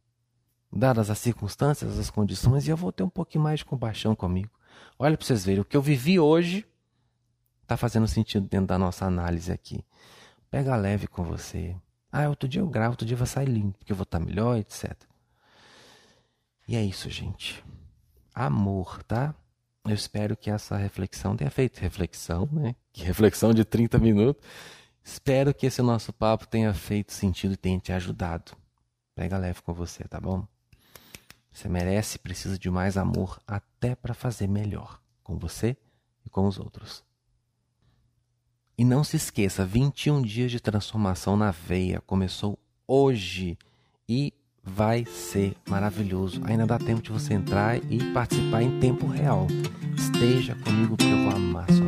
dadas 0.71 1.09
as 1.09 1.19
circunstâncias, 1.19 1.97
as 1.97 2.09
condições, 2.09 2.67
e 2.67 2.71
eu 2.71 2.75
vou 2.75 2.91
ter 2.91 3.03
um 3.03 3.09
pouquinho 3.09 3.43
mais 3.43 3.59
de 3.59 3.65
compaixão 3.65 4.13
comigo. 4.13 4.51
Olha 4.99 5.15
para 5.15 5.25
vocês 5.25 5.45
verem, 5.45 5.61
o 5.61 5.65
que 5.65 5.77
eu 5.77 5.81
vivi 5.81 6.19
hoje 6.19 6.65
está 7.61 7.77
fazendo 7.77 8.07
sentido 8.07 8.47
dentro 8.47 8.67
da 8.67 8.77
nossa 8.77 9.05
análise 9.05 9.51
aqui. 9.51 9.85
Pega 10.51 10.75
leve 10.75 11.07
com 11.07 11.23
você. 11.23 11.75
Ah, 12.11 12.27
outro 12.29 12.47
dia 12.47 12.61
eu 12.61 12.67
gravo, 12.67 12.91
outro 12.91 13.05
dia 13.05 13.15
vai 13.15 13.27
sair 13.27 13.47
limpo, 13.47 13.77
porque 13.77 13.91
eu 13.91 13.95
vou 13.95 14.03
estar 14.03 14.19
tá 14.19 14.25
melhor, 14.25 14.57
etc. 14.57 14.93
E 16.67 16.75
é 16.75 16.83
isso, 16.83 17.09
gente. 17.09 17.63
Amor, 18.35 19.01
tá? 19.03 19.33
Eu 19.85 19.93
espero 19.93 20.35
que 20.35 20.49
essa 20.49 20.75
reflexão 20.75 21.37
tenha 21.37 21.49
feito 21.49 21.79
reflexão, 21.79 22.49
né? 22.51 22.75
Que 22.91 23.01
reflexão 23.01 23.53
de 23.53 23.63
30 23.63 23.97
minutos. 23.97 24.43
Espero 25.01 25.53
que 25.53 25.65
esse 25.65 25.81
nosso 25.81 26.11
papo 26.11 26.45
tenha 26.45 26.73
feito 26.73 27.13
sentido 27.13 27.53
e 27.53 27.57
tenha 27.57 27.79
te 27.79 27.93
ajudado. 27.93 28.51
Pega 29.15 29.37
leve 29.37 29.61
com 29.61 29.73
você, 29.73 30.03
tá 30.03 30.19
bom? 30.19 30.45
Você 31.49 31.69
merece 31.69 32.19
precisa 32.19 32.59
de 32.59 32.69
mais 32.69 32.97
amor 32.97 33.39
até 33.47 33.95
para 33.95 34.13
fazer 34.13 34.47
melhor 34.47 34.99
com 35.23 35.37
você 35.37 35.77
e 36.25 36.29
com 36.29 36.45
os 36.45 36.59
outros. 36.59 37.05
E 38.77 38.83
não 38.83 39.05
se 39.05 39.15
esqueça, 39.15 39.65
21 39.65 40.21
dias 40.21 40.51
de 40.51 40.59
transformação 40.59 41.37
na 41.37 41.51
veia 41.51 42.01
começou 42.01 42.59
hoje 42.85 43.57
e 44.09 44.33
vai 44.65 45.05
ser 45.05 45.53
maravilhoso. 45.69 46.41
Ainda 46.45 46.65
dá 46.65 46.79
tempo 46.79 47.01
de 47.01 47.11
você 47.11 47.33
entrar 47.33 47.77
e 47.89 48.11
participar 48.13 48.63
em 48.63 48.79
tempo 48.79 49.05
real. 49.07 49.47
Esteja 49.95 50.55
comigo 50.55 50.97
porque 50.97 51.11
eu 51.11 51.23
vou 51.23 51.35
amar 51.35 51.71
sua 51.71 51.84